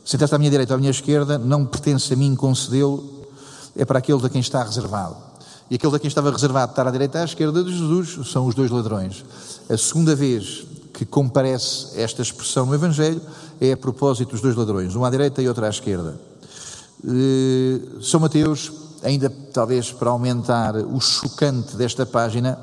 Sentar-se 0.02 0.34
à 0.34 0.38
minha 0.38 0.50
direita 0.50 0.72
ou 0.72 0.76
à 0.76 0.78
minha 0.78 0.90
esquerda 0.90 1.36
não 1.36 1.66
pertence 1.66 2.14
a 2.14 2.16
mim 2.16 2.34
concedê-lo, 2.34 3.26
é 3.76 3.84
para 3.84 3.98
aquele 3.98 4.24
a 4.24 4.30
quem 4.30 4.40
está 4.40 4.62
reservado. 4.62 5.25
E 5.70 5.74
aquele 5.74 5.96
a 5.96 5.98
quem 5.98 6.08
estava 6.08 6.30
reservado 6.30 6.72
estar 6.72 6.86
à 6.86 6.90
direita 6.90 7.18
e 7.18 7.22
à 7.22 7.24
esquerda 7.24 7.64
de 7.64 7.76
Jesus 7.76 8.28
são 8.30 8.46
os 8.46 8.54
dois 8.54 8.70
ladrões. 8.70 9.24
A 9.68 9.76
segunda 9.76 10.14
vez 10.14 10.64
que 10.92 11.04
comparece 11.04 12.00
esta 12.00 12.22
expressão 12.22 12.66
no 12.66 12.74
Evangelho 12.74 13.20
é 13.60 13.72
a 13.72 13.76
propósito 13.76 14.30
dos 14.30 14.40
dois 14.40 14.54
ladrões, 14.54 14.94
um 14.94 15.04
à 15.04 15.10
direita 15.10 15.42
e 15.42 15.48
outro 15.48 15.64
à 15.64 15.68
esquerda. 15.68 16.18
Eh, 17.04 17.80
São 18.00 18.20
Mateus, 18.20 18.72
ainda 19.02 19.28
talvez 19.52 19.92
para 19.92 20.10
aumentar 20.10 20.76
o 20.76 21.00
chocante 21.00 21.76
desta 21.76 22.06
página, 22.06 22.58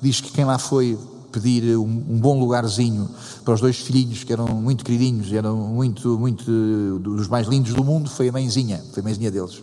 diz 0.00 0.20
que 0.20 0.30
quem 0.30 0.44
lá 0.44 0.58
foi 0.58 0.98
pedir 1.30 1.76
um, 1.76 1.82
um, 1.82 2.18
bom 2.18 2.38
lugarzinho 2.38 3.10
para 3.44 3.54
os 3.54 3.60
dois 3.60 3.76
filhinhos 3.76 4.22
que 4.22 4.32
eram 4.32 4.46
muito 4.46 4.84
queridinhos, 4.84 5.32
eram 5.32 5.56
muito, 5.56 6.16
muito 6.18 6.44
dos 7.00 7.26
mais 7.26 7.48
lindos 7.48 7.74
do 7.74 7.82
mundo, 7.82 8.08
foi 8.08 8.28
a 8.28 8.32
mãezinha, 8.32 8.80
foi 8.92 9.00
a 9.00 9.04
mãezinha 9.04 9.30
deles. 9.30 9.60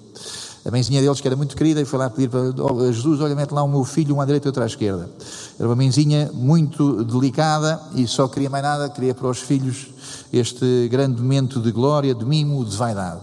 A 0.64 0.70
mãezinha 0.70 1.02
deles, 1.02 1.20
que 1.20 1.28
era 1.28 1.36
muito 1.36 1.56
querida, 1.56 1.82
e 1.82 1.86
foi 1.86 1.98
lá 1.98 2.10
pedir 2.10 2.30
para 2.30 2.40
oh, 2.64 2.92
Jesus: 2.92 3.20
Olha, 3.20 3.34
mete 3.34 3.52
lá 3.52 3.64
o 3.64 3.68
meu 3.68 3.84
filho, 3.84 4.16
um 4.16 4.22
à 4.22 4.26
direita 4.26 4.48
e 4.48 4.50
outro 4.50 4.62
à 4.62 4.66
esquerda. 4.68 5.10
Era 5.58 5.68
uma 5.68 5.76
mãezinha 5.76 6.30
muito 6.34 7.04
delicada 7.04 7.82
e 7.96 8.08
só 8.08 8.28
queria 8.28 8.50
mais 8.50 8.64
nada, 8.64 8.88
queria 8.90 9.16
para 9.16 9.28
os 9.28 9.40
filhos 9.40 9.88
este 10.32 10.88
grande 10.90 11.20
momento 11.20 11.60
de 11.60 11.72
glória, 11.72 12.14
de 12.14 12.24
mimo, 12.24 12.64
de 12.64 12.78
vaidade. 12.78 13.22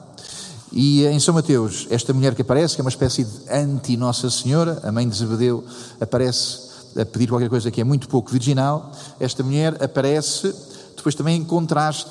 E 0.73 1.07
em 1.07 1.19
São 1.21 1.33
Mateus, 1.33 1.87
esta 1.91 2.13
mulher 2.13 2.35
que 2.35 2.43
aparece, 2.43 2.75
que 2.75 2.81
é 2.81 2.85
uma 2.85 2.91
espécie 2.91 3.25
de 3.25 3.51
anti-Nossa 3.51 4.29
Senhora, 4.31 4.81
a 4.83 4.91
mãe 4.91 5.09
de 5.09 5.17
Zebedeu, 5.17 5.65
aparece 6.01 6.69
a 7.01 7.07
pedir 7.07 7.29
qualquer 7.29 7.49
coisa 7.49 7.71
que 7.71 7.81
é 7.81 7.85
muito 7.85 8.09
pouco 8.09 8.31
virginal. 8.31 8.93
Esta 9.21 9.43
mulher 9.45 9.83
aparece 9.83 10.53
depois 10.97 11.15
também 11.15 11.41
em 11.41 11.45
contraste, 11.45 12.11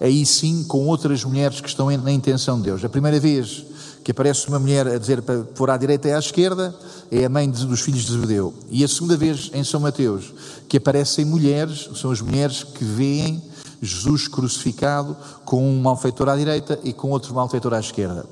aí 0.00 0.24
sim, 0.24 0.64
com 0.64 0.86
outras 0.86 1.24
mulheres 1.24 1.60
que 1.60 1.68
estão 1.68 1.90
na 1.98 2.12
intenção 2.12 2.56
de 2.58 2.64
Deus. 2.64 2.84
A 2.84 2.88
primeira 2.88 3.18
vez 3.18 3.66
que 4.02 4.10
aparece 4.10 4.48
uma 4.48 4.58
mulher 4.58 4.86
a 4.86 4.98
dizer 4.98 5.22
para 5.22 5.40
pôr 5.42 5.70
à 5.70 5.76
direita 5.76 6.08
e 6.08 6.12
à 6.12 6.18
esquerda, 6.18 6.74
é 7.10 7.24
a 7.24 7.28
mãe 7.28 7.48
dos 7.48 7.80
filhos 7.80 8.02
de 8.04 8.12
Zebedeu. 8.12 8.54
E 8.70 8.82
a 8.82 8.88
segunda 8.88 9.16
vez 9.16 9.50
em 9.54 9.62
São 9.62 9.80
Mateus, 9.80 10.32
que 10.68 10.76
aparecem 10.76 11.24
mulheres, 11.24 11.88
são 11.94 12.10
as 12.10 12.20
mulheres 12.20 12.64
que 12.64 12.84
veem 12.84 13.42
Jesus 13.80 14.28
crucificado 14.28 15.16
com 15.44 15.68
um 15.68 15.80
malfeitor 15.80 16.28
à 16.28 16.36
direita 16.36 16.78
e 16.84 16.92
com 16.92 17.10
outro 17.10 17.34
malfeitor 17.34 17.74
à 17.74 17.80
esquerda. 17.80 18.24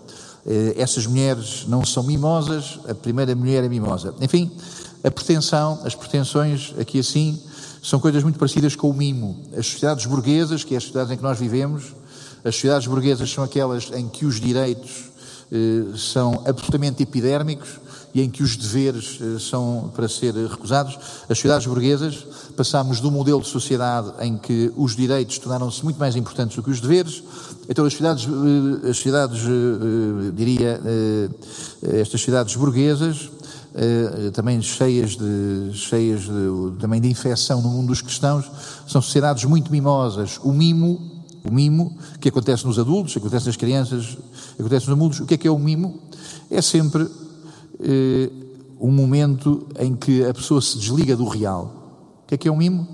Eh, 0.47 0.75
essas 0.77 1.07
mulheres 1.07 1.65
não 1.69 1.85
são 1.85 2.03
mimosas, 2.03 2.79
a 2.89 2.95
primeira 2.95 3.35
mulher 3.35 3.65
é 3.65 3.69
mimosa. 3.69 4.15
Enfim, 4.21 4.51
a 5.03 5.11
pretensão, 5.11 5.81
as 5.85 5.95
pretensões, 5.95 6.75
aqui 6.79 7.01
assim, 7.01 7.41
são 7.83 7.99
coisas 7.99 8.23
muito 8.23 8.39
parecidas 8.39 8.77
com 8.77 8.91
o 8.91 8.95
mimo. 8.95 9.37
As 9.57 9.67
sociedades 9.67 10.07
burguesas, 10.07 10.65
que 10.65 10.75
é 10.75 10.79
as 10.79 10.85
sociedades 10.85 11.13
em 11.13 11.17
que 11.17 11.23
nós 11.23 11.39
vivemos, 11.39 11.95
as 12.45 12.55
sociedades 12.55 12.87
burguesas 12.87 13.31
são 13.31 13.45
aquelas 13.45 13.91
em 13.93 14.09
que 14.09 14.25
os 14.25 14.41
direitos 14.41 15.10
são 15.97 16.43
absolutamente 16.47 17.03
epidérmicos 17.03 17.81
e 18.15 18.21
em 18.21 18.29
que 18.29 18.43
os 18.43 18.57
deveres 18.57 19.19
eh, 19.21 19.39
são 19.39 19.91
para 19.95 20.09
ser 20.09 20.35
recusados. 20.35 20.99
As 21.29 21.39
sociedades 21.39 21.67
burguesas 21.67 22.27
passámos 22.57 23.01
do 23.01 23.11
modelo 23.11 23.41
de 23.41 23.49
sociedade 23.49 24.13
em 24.21 24.37
que 24.37 24.73
os 24.77 24.97
direitos 24.97 25.39
tornaram-se 25.39 25.83
muito 25.85 25.99
mais 25.99 26.17
importantes 26.17 26.57
do 26.57 26.63
que 26.63 26.71
os 26.71 26.81
deveres. 26.81 27.23
Então 27.69 27.85
as 27.85 27.93
sociedades, 27.93 28.27
eh, 28.27 28.91
as 28.91 28.97
sociedades 28.97 29.41
diria, 30.35 30.81
estas 31.83 32.21
sociedades 32.21 32.57
burguesas, 32.57 33.31
também 34.35 34.61
cheias 34.61 35.17
de, 35.17 35.71
cheias 35.75 36.23
de, 36.23 36.79
também 36.81 37.01
de 37.01 37.09
infecção 37.09 37.63
no 37.63 37.69
mundo 37.69 37.89
dos 37.89 38.03
cristãos, 38.03 38.51
são 38.87 39.01
sociedades 39.01 39.45
muito 39.45 39.71
mimosas. 39.71 40.41
O 40.43 40.53
mimo 40.53 41.10
o 41.45 41.53
mimo, 41.53 41.97
que 42.21 42.29
acontece 42.29 42.67
nos 42.67 42.79
adultos, 42.79 43.17
acontece 43.17 43.47
nas 43.47 43.57
crianças, 43.57 44.19
acontece 44.59 44.87
nos 44.87 44.97
adultos. 44.97 45.21
O 45.21 45.27
que 45.27 45.35
é 45.35 45.37
que 45.37 45.49
é 45.49 45.51
o 45.51 45.59
mimo? 45.59 46.01
É 46.51 46.61
sempre 46.61 47.09
eh, 47.81 48.31
um 48.81 48.91
momento 48.91 49.67
em 49.79 49.95
que 49.95 50.25
a 50.25 50.35
pessoa 50.35 50.61
se 50.61 50.79
desliga 50.79 51.17
do 51.17 51.27
real. 51.27 51.77
O 52.25 52.27
que 52.31 52.35
é 52.35 52.39
que 52.39 52.49
é 52.49 52.53
um 52.53 52.57
mimo? 52.57 52.87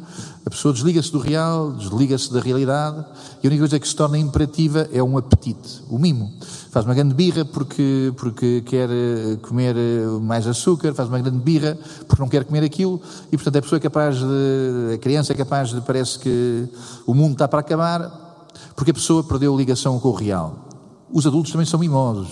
A 0.47 0.51
pessoa 0.51 0.73
desliga-se 0.73 1.11
do 1.11 1.19
real, 1.19 1.73
desliga-se 1.73 2.33
da 2.33 2.41
realidade 2.41 3.05
e 3.43 3.47
a 3.47 3.51
única 3.51 3.63
coisa 3.63 3.81
que 3.81 3.89
se 3.89 3.97
torna 3.97 4.17
imperativa 4.17 4.89
é 4.93 5.03
um 5.03 5.19
apetite. 5.19 5.83
O 5.91 5.99
mimo 5.99 6.33
faz 6.71 6.87
uma 6.87 6.95
grande 6.95 7.15
birra 7.15 7.45
porque, 7.45 8.13
porque 8.17 8.63
quer 8.65 8.89
eh, 8.89 9.37
comer 9.43 9.77
eh, 9.77 10.07
mais 10.23 10.47
açúcar, 10.47 10.95
faz 10.95 11.09
uma 11.09 11.19
grande 11.19 11.39
birra 11.39 11.77
porque 12.07 12.23
não 12.23 12.29
quer 12.29 12.45
comer 12.45 12.63
aquilo 12.63 13.01
e, 13.31 13.37
portanto, 13.37 13.57
a 13.57 13.63
pessoa 13.63 13.79
é 13.79 13.81
capaz 13.81 14.19
de, 14.19 14.95
a 14.95 14.99
criança 14.99 15.33
é 15.33 15.37
capaz 15.37 15.71
de, 15.71 15.81
parece 15.81 16.19
que 16.19 16.69
o 17.05 17.13
mundo 17.13 17.33
está 17.33 17.49
para 17.49 17.61
acabar, 17.61 18.26
porque 18.75 18.91
a 18.91 18.95
pessoa 18.95 19.23
perdeu 19.23 19.55
a 19.55 19.57
ligação 19.57 19.99
com 19.99 20.09
o 20.09 20.13
real. 20.13 20.69
Os 21.13 21.27
adultos 21.27 21.53
também 21.53 21.67
são 21.67 21.79
mimosos. 21.79 22.29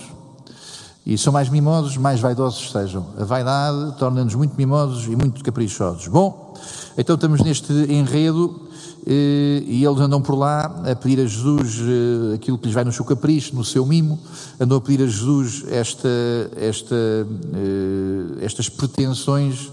E 1.05 1.17
são 1.17 1.31
mais 1.31 1.49
mimosos, 1.49 1.97
mais 1.97 2.19
vaidosos 2.19 2.71
sejam. 2.71 3.05
A 3.17 3.23
vaidade 3.23 3.95
torna-nos 3.99 4.33
muito 4.33 4.55
mimosos 4.57 5.05
e 5.05 5.15
muito 5.15 5.43
caprichosos. 5.43 6.07
Bom, 6.07 6.55
então 6.97 7.13
estamos 7.13 7.41
neste 7.41 7.71
enredo 7.73 8.65
eh, 9.05 9.63
e 9.67 9.85
eles 9.85 9.99
andam 9.99 10.19
por 10.19 10.33
lá 10.33 10.81
a 10.83 10.95
pedir 10.95 11.19
a 11.19 11.27
Jesus 11.27 11.79
eh, 11.79 12.33
aquilo 12.35 12.57
que 12.57 12.65
lhes 12.65 12.73
vai 12.73 12.83
no 12.83 12.91
seu 12.91 13.05
capricho, 13.05 13.55
no 13.55 13.63
seu 13.63 13.85
mimo, 13.85 14.19
andam 14.59 14.79
a 14.79 14.81
pedir 14.81 15.03
a 15.03 15.07
Jesus 15.07 15.63
esta, 15.69 16.09
esta, 16.55 16.95
eh, 16.95 18.43
estas 18.43 18.67
pretensões 18.67 19.71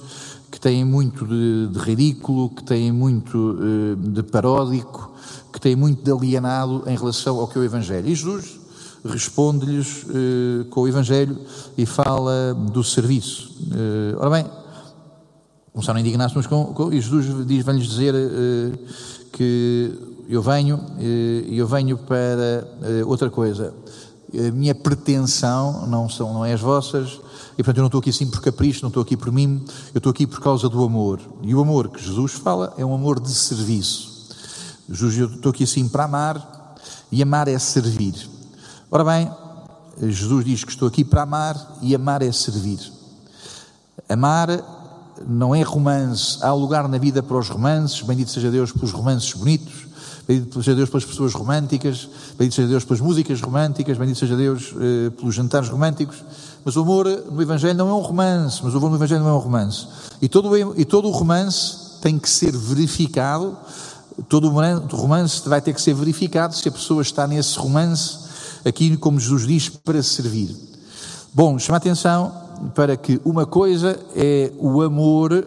que 0.51 0.61
têm 0.61 0.85
muito 0.85 1.27
de, 1.27 1.69
de 1.69 1.79
ridículo, 1.79 2.51
que 2.51 2.63
têm 2.63 2.93
muito 2.93 3.57
de 3.97 4.23
paródico, 4.23 5.11
que 5.53 5.61
têm 5.61 5.77
muito 5.77 6.03
de 6.03 6.11
alienado 6.11 6.83
em 6.87 6.97
relação 6.97 7.39
ao 7.39 7.47
que 7.47 7.59
é 7.59 7.61
o 7.61 7.65
Evangelho. 7.65 8.09
E 8.09 8.15
Jesus 8.15 8.63
responde-lhes 9.05 10.07
eh, 10.09 10.65
com 10.71 10.83
o 10.83 10.89
Evangelho 10.89 11.37
e 11.77 11.85
fala 11.85 12.55
do 12.55 12.83
serviço. 12.85 13.51
Eh, 13.73 14.17
ora 14.17 14.31
bem, 14.31 14.47
começaram 15.73 15.99
a 15.99 16.01
indignar-se 16.01 16.39
uns 16.39 16.47
com, 16.47 16.67
com, 16.67 16.93
e 16.93 17.01
Jesus 17.01 17.47
diz, 17.47 17.65
vem-lhes 17.65 17.89
dizer 17.89 18.15
eh, 18.15 18.79
que 19.33 19.93
eu 20.29 20.41
venho 20.41 20.81
e 20.99 21.59
eu 21.59 21.67
venho 21.67 21.99
para 21.99 22.67
outra 23.07 23.29
coisa. 23.29 23.75
A 24.35 24.51
minha 24.51 24.75
pretensão 24.75 25.87
não, 25.87 26.09
são, 26.09 26.33
não 26.33 26.45
é 26.45 26.55
as 26.55 26.61
vossas, 26.61 27.21
e 27.53 27.57
portanto 27.57 27.79
eu 27.79 27.83
não 27.83 27.87
estou 27.87 27.99
aqui 27.99 28.11
assim 28.11 28.27
por 28.31 28.41
capricho, 28.41 28.81
não 28.83 28.89
estou 28.89 29.03
aqui 29.03 29.15
por 29.15 29.31
mim, 29.31 29.63
eu 29.93 29.99
estou 29.99 30.11
aqui 30.11 30.27
por 30.27 30.41
causa 30.41 30.69
do 30.71 30.83
amor. 30.83 31.21
E 31.43 31.55
o 31.55 31.61
amor 31.61 31.89
que 31.89 32.03
Jesus 32.03 32.33
fala 32.33 32.73
é 32.79 32.85
um 32.85 32.95
amor 32.95 33.21
de 33.21 33.31
serviço. 33.31 34.12
Eu 34.89 35.09
estou 35.09 35.51
aqui 35.51 35.65
assim 35.65 35.89
para 35.89 36.05
amar, 36.05 36.77
e 37.11 37.23
amar 37.23 37.49
é 37.49 37.59
servir. 37.59 38.15
Ora 38.91 39.05
bem, 39.05 39.31
Jesus 40.11 40.45
diz 40.45 40.65
que 40.65 40.73
estou 40.73 40.89
aqui 40.89 41.05
para 41.05 41.23
amar, 41.23 41.79
e 41.81 41.95
amar 41.95 42.23
é 42.23 42.33
servir. 42.33 42.81
Amar 44.09 44.49
não 45.27 45.55
é 45.55 45.63
romance, 45.63 46.39
há 46.43 46.53
lugar 46.53 46.89
na 46.89 46.99
vida 46.99 47.23
para 47.23 47.39
os 47.39 47.49
romances, 47.49 48.03
bendito 48.03 48.31
seja 48.31 48.51
Deus 48.51 48.73
pelos 48.73 48.91
romances 48.91 49.33
bonitos, 49.35 49.87
bendito 50.27 50.63
seja 50.63 50.75
Deus 50.75 50.91
pelas 50.91 51.05
pessoas 51.05 51.33
românticas, 51.33 52.09
bendito 52.37 52.55
seja 52.55 52.69
Deus 52.69 52.85
pelas 52.85 53.01
músicas 53.01 53.41
românticas, 53.41 53.97
bendito 53.97 54.19
seja 54.19 54.37
Deus 54.37 54.75
eh, 54.81 55.11
pelos 55.11 55.35
jantares 55.35 55.69
românticos, 55.69 56.17
mas 56.65 56.77
o 56.77 56.81
amor 56.81 57.07
no 57.31 57.41
Evangelho 57.41 57.75
não 57.75 57.89
é 57.89 57.95
um 57.95 58.01
romance, 58.01 58.61
mas 58.63 58.75
o 58.75 58.79
amor 58.79 58.91
no 58.91 58.97
Evangelho 58.97 59.23
não 59.23 59.31
é 59.31 59.35
um 59.35 59.39
romance. 59.39 59.87
E 60.21 60.29
todo, 60.29 60.79
e 60.79 60.85
todo 60.85 61.09
o 61.09 61.11
romance 61.11 62.01
tem 62.01 62.19
que 62.19 62.29
ser 62.29 62.57
verificado 62.57 63.57
todo 64.29 64.49
o 64.49 64.97
romance 64.97 65.49
vai 65.49 65.61
ter 65.61 65.73
que 65.73 65.81
ser 65.81 65.95
verificado 65.95 66.55
se 66.55 66.69
a 66.69 66.73
pessoa 66.73 67.03
está 67.03 67.27
nesse 67.27 67.59
romance, 67.59 68.19
aqui, 68.65 68.97
como 68.97 69.19
Jesus 69.19 69.47
diz, 69.47 69.69
para 69.69 70.03
servir. 70.03 70.55
Bom, 71.35 71.59
chama 71.59 71.77
a 71.77 71.79
atenção 71.79 72.33
para 72.75 72.97
que 72.97 73.21
uma 73.25 73.47
coisa 73.47 73.99
é 74.15 74.53
o 74.59 74.83
amor 74.83 75.47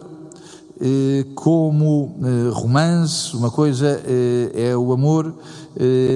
eh, 0.78 1.24
como 1.34 2.18
eh, 2.22 2.50
romance, 2.52 3.34
uma 3.34 3.50
coisa 3.50 4.02
eh, 4.04 4.70
é 4.70 4.76
o 4.76 4.92
amor 4.92 5.34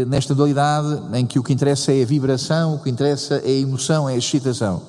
nesta 0.07 0.35
dualidade 0.35 0.99
em 1.13 1.27
que 1.27 1.39
o 1.39 1.43
que 1.43 1.53
interessa 1.53 1.93
é 1.93 2.03
a 2.03 2.07
vibração, 2.07 2.77
o 2.77 2.79
que 2.79 2.89
interessa 2.89 3.43
é 3.45 3.49
a 3.49 3.61
emoção, 3.61 4.09
é 4.09 4.15
a 4.15 4.17
excitação. 4.17 4.81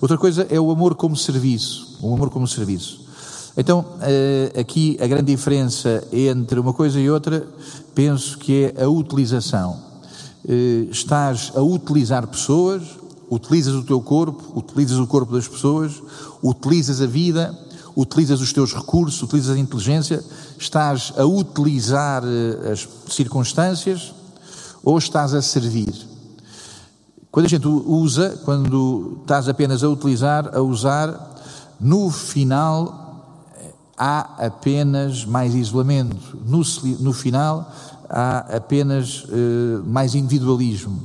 Outra 0.00 0.16
coisa 0.16 0.46
é 0.48 0.60
o 0.60 0.70
amor 0.70 0.94
como 0.94 1.16
serviço, 1.16 1.98
o 2.00 2.14
amor 2.14 2.30
como 2.30 2.46
serviço. 2.46 3.09
Então, 3.60 3.84
eh, 4.00 4.58
aqui 4.58 4.96
a 5.02 5.06
grande 5.06 5.36
diferença 5.36 6.02
entre 6.10 6.58
uma 6.58 6.72
coisa 6.72 6.98
e 6.98 7.10
outra, 7.10 7.46
penso 7.94 8.38
que 8.38 8.72
é 8.74 8.84
a 8.84 8.88
utilização. 8.88 9.78
Eh, 10.48 10.86
estás 10.90 11.52
a 11.54 11.60
utilizar 11.60 12.26
pessoas, 12.26 12.82
utilizas 13.30 13.74
o 13.74 13.82
teu 13.82 14.00
corpo, 14.00 14.58
utilizas 14.58 14.96
o 14.96 15.06
corpo 15.06 15.34
das 15.34 15.46
pessoas, 15.46 16.02
utilizas 16.42 17.02
a 17.02 17.06
vida, 17.06 17.54
utilizas 17.94 18.40
os 18.40 18.50
teus 18.50 18.72
recursos, 18.72 19.22
utilizas 19.22 19.54
a 19.54 19.60
inteligência, 19.60 20.24
estás 20.58 21.12
a 21.18 21.26
utilizar 21.26 22.22
eh, 22.24 22.72
as 22.72 22.88
circunstâncias 23.10 24.14
ou 24.82 24.96
estás 24.96 25.34
a 25.34 25.42
servir? 25.42 25.92
Quando 27.30 27.44
a 27.44 27.50
gente 27.50 27.68
usa, 27.68 28.40
quando 28.42 29.18
estás 29.20 29.50
apenas 29.50 29.84
a 29.84 29.88
utilizar, 29.90 30.48
a 30.56 30.62
usar, 30.62 31.28
no 31.78 32.08
final 32.08 33.09
há 34.00 34.46
apenas 34.46 35.26
mais 35.26 35.54
isolamento. 35.54 36.38
No, 36.46 36.62
no 37.00 37.12
final, 37.12 37.70
há 38.08 38.56
apenas 38.56 39.24
uh, 39.24 39.84
mais 39.84 40.14
individualismo. 40.14 40.98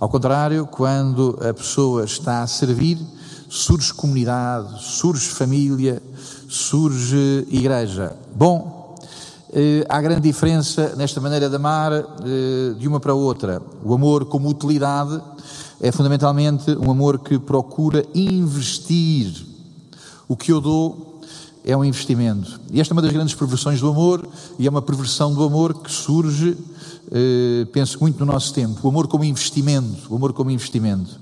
Ao 0.00 0.08
contrário, 0.08 0.66
quando 0.66 1.38
a 1.46 1.52
pessoa 1.52 2.04
está 2.04 2.42
a 2.42 2.46
servir, 2.46 2.98
surge 3.50 3.92
comunidade, 3.92 4.82
surge 4.82 5.28
família, 5.28 6.02
surge 6.48 7.46
igreja. 7.50 8.16
Bom, 8.34 8.96
uh, 9.50 9.84
há 9.86 10.00
grande 10.00 10.22
diferença 10.22 10.96
nesta 10.96 11.20
maneira 11.20 11.50
de 11.50 11.56
amar 11.56 11.92
uh, 11.92 12.74
de 12.78 12.88
uma 12.88 12.98
para 12.98 13.12
outra. 13.12 13.60
O 13.84 13.92
amor 13.92 14.24
como 14.24 14.48
utilidade 14.48 15.20
é 15.78 15.92
fundamentalmente 15.92 16.70
um 16.78 16.90
amor 16.90 17.18
que 17.18 17.38
procura 17.38 18.06
investir. 18.14 19.52
O 20.26 20.34
que 20.34 20.50
eu 20.50 20.62
dou 20.62 21.11
é 21.64 21.76
um 21.76 21.84
investimento. 21.84 22.60
E 22.70 22.80
esta 22.80 22.92
é 22.92 22.94
uma 22.94 23.02
das 23.02 23.12
grandes 23.12 23.34
perversões 23.34 23.80
do 23.80 23.88
amor, 23.88 24.26
e 24.58 24.66
é 24.66 24.70
uma 24.70 24.82
perversão 24.82 25.32
do 25.32 25.44
amor 25.44 25.74
que 25.74 25.90
surge, 25.90 26.56
eh, 27.10 27.66
penso 27.72 27.98
muito 28.00 28.18
no 28.24 28.32
nosso 28.32 28.52
tempo. 28.52 28.80
O 28.82 28.88
amor 28.88 29.06
como 29.06 29.24
investimento, 29.24 30.12
o 30.12 30.16
amor 30.16 30.32
como 30.32 30.50
investimento. 30.50 31.20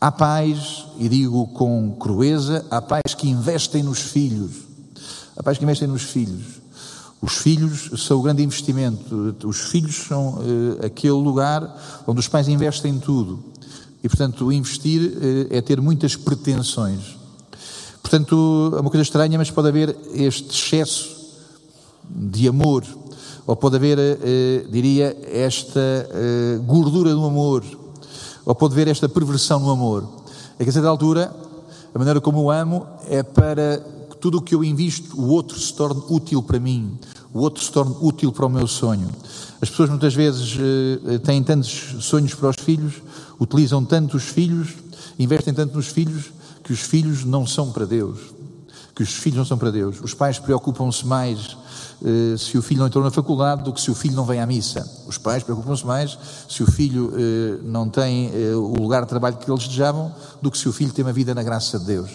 Há 0.00 0.12
pais, 0.12 0.84
e 0.98 1.08
digo 1.08 1.46
com 1.48 1.96
crueza, 1.98 2.64
há 2.70 2.80
pais 2.80 3.14
que 3.16 3.28
investem 3.28 3.82
nos 3.82 4.00
filhos. 4.00 4.50
Há 5.36 5.42
pais 5.42 5.56
que 5.56 5.64
investem 5.64 5.88
nos 5.88 6.02
filhos. 6.02 6.58
Os 7.20 7.38
filhos 7.38 7.90
são 8.02 8.18
o 8.20 8.22
grande 8.22 8.42
investimento. 8.42 9.34
Os 9.44 9.58
filhos 9.58 9.96
são 9.96 10.40
eh, 10.40 10.86
aquele 10.86 11.12
lugar 11.12 12.02
onde 12.06 12.20
os 12.20 12.28
pais 12.28 12.46
investem 12.48 12.98
tudo. 12.98 13.42
E, 14.04 14.08
portanto, 14.08 14.52
investir 14.52 15.18
eh, 15.50 15.58
é 15.58 15.60
ter 15.60 15.80
muitas 15.80 16.14
pretensões. 16.14 17.17
Portanto, 18.08 18.72
é 18.74 18.80
uma 18.80 18.88
coisa 18.88 19.02
estranha, 19.02 19.36
mas 19.36 19.50
pode 19.50 19.68
haver 19.68 19.94
este 20.14 20.48
excesso 20.48 21.14
de 22.08 22.48
amor, 22.48 22.82
ou 23.46 23.54
pode 23.54 23.76
haver, 23.76 23.98
eh, 23.98 24.64
diria, 24.70 25.14
esta 25.30 25.78
eh, 25.78 26.58
gordura 26.64 27.12
no 27.12 27.26
amor, 27.26 27.62
ou 28.46 28.54
pode 28.54 28.72
haver 28.72 28.88
esta 28.88 29.10
perversão 29.10 29.60
no 29.60 29.70
amor. 29.70 30.08
É 30.58 30.64
que 30.64 30.70
a 30.70 30.72
certa 30.72 30.88
altura, 30.88 31.30
a 31.94 31.98
maneira 31.98 32.18
como 32.18 32.40
eu 32.40 32.50
amo 32.50 32.86
é 33.10 33.22
para 33.22 33.84
que 34.08 34.16
tudo 34.16 34.38
o 34.38 34.40
que 34.40 34.54
eu 34.54 34.64
invisto, 34.64 35.20
o 35.20 35.28
outro 35.28 35.60
se 35.60 35.74
torne 35.74 36.02
útil 36.08 36.42
para 36.42 36.58
mim, 36.58 36.98
o 37.34 37.40
outro 37.40 37.62
se 37.62 37.70
torne 37.70 37.94
útil 38.00 38.32
para 38.32 38.46
o 38.46 38.48
meu 38.48 38.66
sonho. 38.66 39.10
As 39.60 39.68
pessoas 39.68 39.90
muitas 39.90 40.14
vezes 40.14 40.56
eh, 40.58 41.18
têm 41.18 41.42
tantos 41.42 41.96
sonhos 42.00 42.32
para 42.32 42.48
os 42.48 42.56
filhos, 42.56 43.02
utilizam 43.38 43.84
tanto 43.84 44.16
os 44.16 44.24
filhos, 44.24 44.76
investem 45.18 45.52
tanto 45.52 45.76
nos 45.76 45.88
filhos, 45.88 46.37
que 46.68 46.74
os 46.74 46.80
filhos 46.80 47.24
não 47.24 47.46
são 47.46 47.72
para 47.72 47.86
Deus. 47.86 48.18
Que 48.94 49.02
os 49.02 49.14
filhos 49.14 49.38
não 49.38 49.44
são 49.46 49.56
para 49.56 49.70
Deus. 49.70 50.02
Os 50.02 50.12
pais 50.12 50.38
preocupam-se 50.38 51.06
mais 51.06 51.56
eh, 52.04 52.36
se 52.36 52.58
o 52.58 52.62
filho 52.62 52.80
não 52.80 52.88
entrou 52.88 53.02
na 53.02 53.10
faculdade 53.10 53.62
do 53.62 53.72
que 53.72 53.80
se 53.80 53.90
o 53.90 53.94
filho 53.94 54.14
não 54.14 54.26
vem 54.26 54.38
à 54.38 54.44
missa. 54.44 54.86
Os 55.06 55.16
pais 55.16 55.42
preocupam-se 55.42 55.86
mais 55.86 56.18
se 56.46 56.62
o 56.62 56.70
filho 56.70 57.10
eh, 57.16 57.60
não 57.62 57.88
tem 57.88 58.30
eh, 58.34 58.54
o 58.54 58.74
lugar 58.82 59.00
de 59.00 59.08
trabalho 59.08 59.38
que 59.38 59.50
eles 59.50 59.64
desejavam 59.64 60.14
do 60.42 60.50
que 60.50 60.58
se 60.58 60.68
o 60.68 60.72
filho 60.74 60.92
tem 60.92 61.02
uma 61.02 61.12
vida 61.12 61.34
na 61.34 61.42
graça 61.42 61.78
de 61.78 61.86
Deus. 61.86 62.10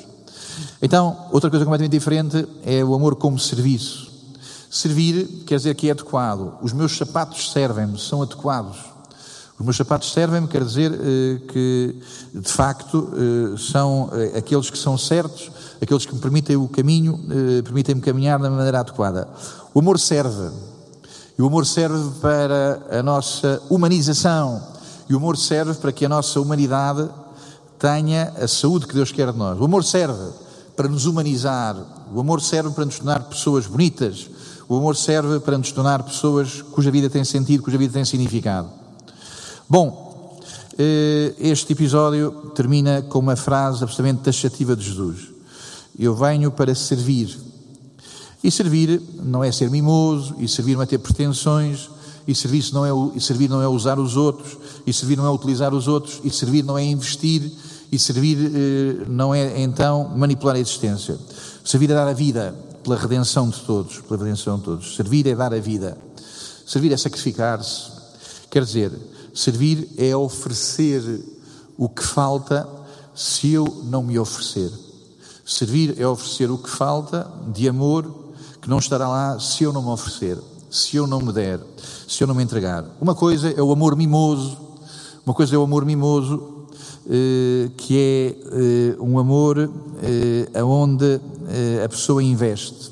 Então, 0.79 1.17
outra 1.31 1.50
coisa 1.50 1.65
completamente 1.65 1.93
diferente 1.93 2.48
é 2.63 2.83
o 2.83 2.93
amor 2.93 3.15
como 3.15 3.39
serviço. 3.39 4.12
Servir 4.69 5.45
quer 5.48 5.57
dizer 5.57 5.74
que 5.74 5.88
é 5.88 5.91
adequado. 5.93 6.60
Os 6.62 6.74
meus 6.74 6.95
sapatos 6.95 7.51
servem-me, 7.51 7.98
são 7.98 8.22
adequados. 8.22 8.93
Os 9.57 9.63
meus 9.63 9.77
sapatos 9.77 10.12
servem-me, 10.12 10.48
quer 10.48 10.63
dizer 10.63 10.91
eh, 10.91 11.39
que, 11.48 11.95
de 12.33 12.51
facto, 12.51 13.13
eh, 13.13 13.57
são 13.57 14.10
eh, 14.12 14.38
aqueles 14.38 14.69
que 14.69 14.77
são 14.77 14.98
certos, 14.98 15.51
aqueles 15.81 16.05
que 16.05 16.13
me 16.13 16.19
permitem 16.19 16.55
o 16.55 16.67
caminho, 16.67 17.19
permitem-me 17.63 18.01
caminhar 18.01 18.39
da 18.39 18.50
maneira 18.50 18.79
adequada. 18.79 19.27
O 19.74 19.79
amor 19.79 20.00
serve. 20.00 20.50
E 21.38 21.41
o 21.41 21.48
amor 21.48 21.65
serve 21.65 22.19
para 22.19 23.00
a 23.00 23.03
nossa 23.03 23.62
humanização. 23.69 24.62
E 25.10 25.13
o 25.13 25.17
amor 25.17 25.38
serve 25.38 25.74
para 25.75 25.91
que 25.91 26.05
a 26.05 26.10
nossa 26.10 26.39
humanidade 26.39 27.07
tenha 27.77 28.33
a 28.38 28.48
saúde 28.48 28.88
que 28.88 28.93
Deus 28.93 29.12
quer 29.12 29.31
de 29.31 29.38
nós. 29.38 29.60
O 29.60 29.65
amor 29.65 29.83
serve 29.83 30.31
para 30.75 30.88
nos 30.88 31.05
humanizar. 31.05 31.75
O 32.13 32.20
amor 32.20 32.42
serve 32.42 32.72
para 32.72 32.85
nos 32.85 32.98
tornar 32.98 33.24
pessoas 33.24 33.68
bonitas. 33.68 34.29
O 34.68 34.77
amor 34.77 34.96
serve 34.96 35.39
para 35.39 35.57
nos 35.57 35.72
tornar 35.72 36.01
pessoas 36.03 36.61
cuja 36.61 36.89
vida 36.89 37.09
tem 37.09 37.24
sentido, 37.24 37.63
cuja 37.63 37.77
vida 37.77 37.94
tem 37.94 38.05
significado. 38.05 38.82
Bom, 39.74 40.40
eh, 40.77 41.33
este 41.40 41.74
episódio 41.74 42.51
termina 42.53 43.01
com 43.01 43.18
uma 43.18 43.36
frase 43.36 43.81
absolutamente 43.81 44.22
taxativa 44.22 44.75
de 44.75 44.86
Jesus: 44.86 45.29
Eu 45.98 46.14
venho 46.14 46.51
para 46.51 46.75
servir. 46.75 47.36
E 48.44 48.51
servir 48.51 49.01
não 49.24 49.44
é 49.44 49.51
ser 49.51 49.72
mimoso, 49.72 50.36
e 50.38 50.48
servir 50.48 50.75
não 50.75 50.83
é 50.83 50.86
ter 50.86 51.00
pretensões, 51.00 51.90
e 52.27 52.36
servir 52.36 52.72
não 52.72 52.86
é, 52.86 53.20
servir 53.20 53.50
não 53.50 53.64
é 53.64 53.68
usar 53.68 53.98
os 53.98 54.16
outros, 54.16 54.55
e 54.86 54.94
servir 54.94 55.18
não 55.18 55.25
é 55.25 55.31
utilizar 55.31 55.74
os 55.74 55.88
outros, 55.88 56.22
e 56.24 56.29
servir 56.29 56.64
não 56.64 56.77
é 56.77 56.83
investir, 56.83 57.51
e 57.92 57.98
servir 57.98 58.38
eh, 58.38 59.05
não 59.09 59.33
é 59.33 59.59
então 59.59 60.07
manipular 60.16 60.55
a 60.55 60.59
existência. 60.59 61.18
Servir 61.66 61.90
é 61.90 61.96
dar 61.96 62.07
a 62.07 62.14
vida 62.14 62.53
pela 62.83 62.96
redenção 62.96 63.50
de 63.50 63.59
todos, 63.62 64.01
pela 64.01 64.24
redenção 64.24 64.59
de 64.59 64.66
todos. 64.66 64.96
Servir 64.96 65.25
é 65.25 65.33
dar 65.33 65.51
a 65.51 65.59
vida. 65.59 65.98
Servir 66.64 66.94
é 66.94 66.98
sacrificar-se. 66.98 67.92
Quer 68.51 68.66
dizer, 68.66 68.92
Servir 69.33 69.89
é 69.98 70.15
oferecer 70.15 71.01
o 71.75 71.89
que 71.89 72.03
falta 72.03 72.67
se 73.15 73.51
eu 73.51 73.65
não 73.85 74.03
me 74.03 74.19
oferecer. 74.19 74.72
Servir 75.43 76.00
é 76.00 76.07
oferecer 76.07 76.51
o 76.51 76.57
que 76.57 76.69
falta 76.69 77.29
de 77.51 77.67
amor 77.67 78.05
que 78.61 78.69
não 78.69 78.77
estará 78.77 79.09
lá 79.09 79.39
se 79.39 79.63
eu 79.63 79.74
não 79.74 79.81
me 79.81 79.89
oferecer, 79.89 80.37
se 80.69 80.98
eu 80.98 81.07
não 81.07 81.19
me 81.19 81.33
der, 81.33 81.59
se 82.07 82.24
eu 82.24 82.27
não 82.27 82.35
me 82.35 82.43
entregar. 82.43 82.85
Uma 83.01 83.15
coisa 83.15 83.50
é 83.50 83.61
o 83.61 83.72
amor 83.72 83.96
mimoso, 83.96 84.57
uma 85.25 85.33
coisa 85.33 85.55
é 85.55 85.57
o 85.57 85.63
amor 85.63 85.83
mimoso, 85.83 86.67
eh, 87.09 87.72
que 87.75 87.98
é 87.98 88.27
eh, 88.29 88.96
um 89.00 89.17
amor 89.17 89.69
eh, 90.01 90.63
onde 90.63 91.19
a 91.83 91.89
pessoa 91.89 92.24
investe. 92.24 92.91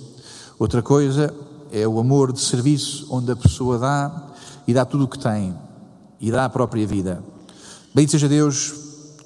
Outra 0.59 0.81
coisa 0.81 1.33
é 1.71 1.87
o 1.87 1.99
amor 1.99 2.33
de 2.33 2.41
serviço, 2.41 3.07
onde 3.09 3.31
a 3.31 3.35
pessoa 3.35 3.77
dá 3.77 4.27
e 4.67 4.73
dá 4.73 4.83
tudo 4.83 5.05
o 5.05 5.07
que 5.07 5.19
tem 5.19 5.55
e 6.21 6.31
dá 6.31 6.45
a 6.45 6.49
própria 6.49 6.85
vida. 6.85 7.23
Bendito 7.93 8.11
seja 8.11 8.29
Deus 8.29 8.73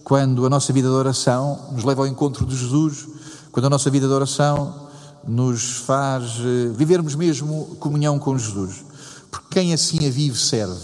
quando 0.03 0.45
a 0.45 0.49
nossa 0.49 0.71
vida 0.71 0.87
de 0.87 0.93
oração 0.93 1.69
nos 1.73 1.83
leva 1.83 2.03
ao 2.03 2.07
encontro 2.07 2.45
de 2.45 2.55
Jesus, 2.55 3.07
quando 3.51 3.65
a 3.65 3.69
nossa 3.69 3.89
vida 3.89 4.07
de 4.07 4.13
oração 4.13 4.87
nos 5.27 5.77
faz 5.77 6.37
eh, 6.39 6.71
vivermos 6.75 7.15
mesmo 7.15 7.75
comunhão 7.79 8.17
com 8.19 8.37
Jesus. 8.37 8.85
Porque 9.29 9.47
quem 9.59 9.73
assim 9.73 10.07
a 10.07 10.11
vive 10.11 10.37
serve. 10.37 10.79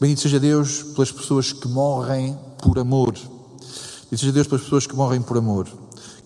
Bendito 0.00 0.20
seja 0.22 0.40
Deus 0.40 0.82
pelas 0.82 1.12
pessoas 1.12 1.52
que 1.52 1.68
morrem 1.68 2.36
por 2.62 2.78
amor. 2.78 3.12
Bendito 3.12 4.20
seja 4.20 4.32
Deus 4.32 4.46
pelas 4.46 4.64
pessoas 4.64 4.86
que 4.86 4.96
morrem 4.96 5.20
por 5.20 5.36
amor. 5.36 5.68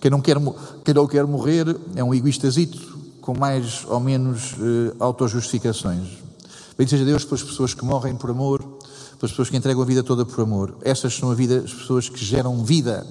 Quem 0.01 0.11
não 0.11 0.21
quer, 0.21 0.37
quem 0.85 0.95
não 0.95 1.07
quer 1.07 1.27
morrer 1.27 1.77
é 1.95 2.03
um 2.03 2.15
egoístazito 2.15 2.99
com 3.21 3.37
mais 3.37 3.85
ou 3.87 4.01
menos 4.01 4.55
eh, 4.55 4.95
autojustificações. 4.99 6.09
Bendito 6.79 6.91
seja 6.91 7.05
Deus 7.05 7.25
pelas 7.25 7.43
pessoas 7.43 7.75
que 7.75 7.85
morrem 7.85 8.15
por 8.15 8.31
amor 8.31 8.60
pelas 9.21 9.33
pessoas 9.33 9.51
que 9.51 9.57
entregam 9.57 9.83
a 9.83 9.85
vida 9.85 10.03
toda 10.03 10.25
por 10.25 10.41
amor. 10.41 10.75
Essas 10.81 11.15
são 11.15 11.31
a 11.31 11.35
vida, 11.35 11.63
as 11.63 11.75
pessoas 11.75 12.09
que 12.09 12.25
geram 12.25 12.65
vida, 12.65 13.07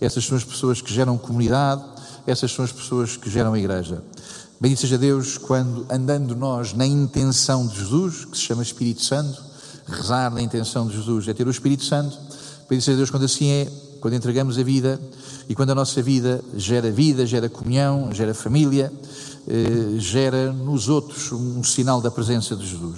essas 0.00 0.24
são 0.24 0.36
as 0.36 0.42
pessoas 0.42 0.80
que 0.80 0.92
geram 0.92 1.16
comunidade, 1.16 1.80
essas 2.26 2.50
são 2.50 2.64
as 2.64 2.72
pessoas 2.72 3.16
que 3.16 3.30
geram 3.30 3.52
a 3.52 3.58
igreja. 3.58 4.02
Bendito 4.60 4.80
seja 4.80 4.98
Deus 4.98 5.38
quando 5.38 5.86
andando 5.88 6.34
nós 6.34 6.72
na 6.72 6.84
intenção 6.84 7.68
de 7.68 7.78
Jesus, 7.78 8.24
que 8.24 8.36
se 8.36 8.42
chama 8.42 8.64
Espírito 8.64 9.02
Santo, 9.02 9.40
rezar 9.86 10.32
na 10.32 10.42
intenção 10.42 10.88
de 10.88 10.96
Jesus 10.96 11.28
é 11.28 11.34
ter 11.34 11.46
o 11.46 11.50
Espírito 11.50 11.84
Santo. 11.84 12.18
Bendito 12.68 12.84
seja 12.84 12.96
Deus 12.96 13.10
quando 13.10 13.24
assim 13.24 13.48
é, 13.48 13.70
quando 14.00 14.14
entregamos 14.14 14.58
a 14.58 14.62
vida 14.64 15.00
e 15.48 15.54
quando 15.54 15.70
a 15.70 15.74
nossa 15.74 16.02
vida 16.02 16.42
gera 16.56 16.90
vida, 16.90 17.24
gera 17.24 17.48
comunhão, 17.48 18.12
gera 18.12 18.34
família, 18.34 18.92
eh, 19.46 19.98
gera 19.98 20.52
nos 20.52 20.88
outros 20.88 21.30
um 21.30 21.62
sinal 21.62 22.00
da 22.00 22.10
presença 22.10 22.56
de 22.56 22.66
Jesus. 22.66 22.92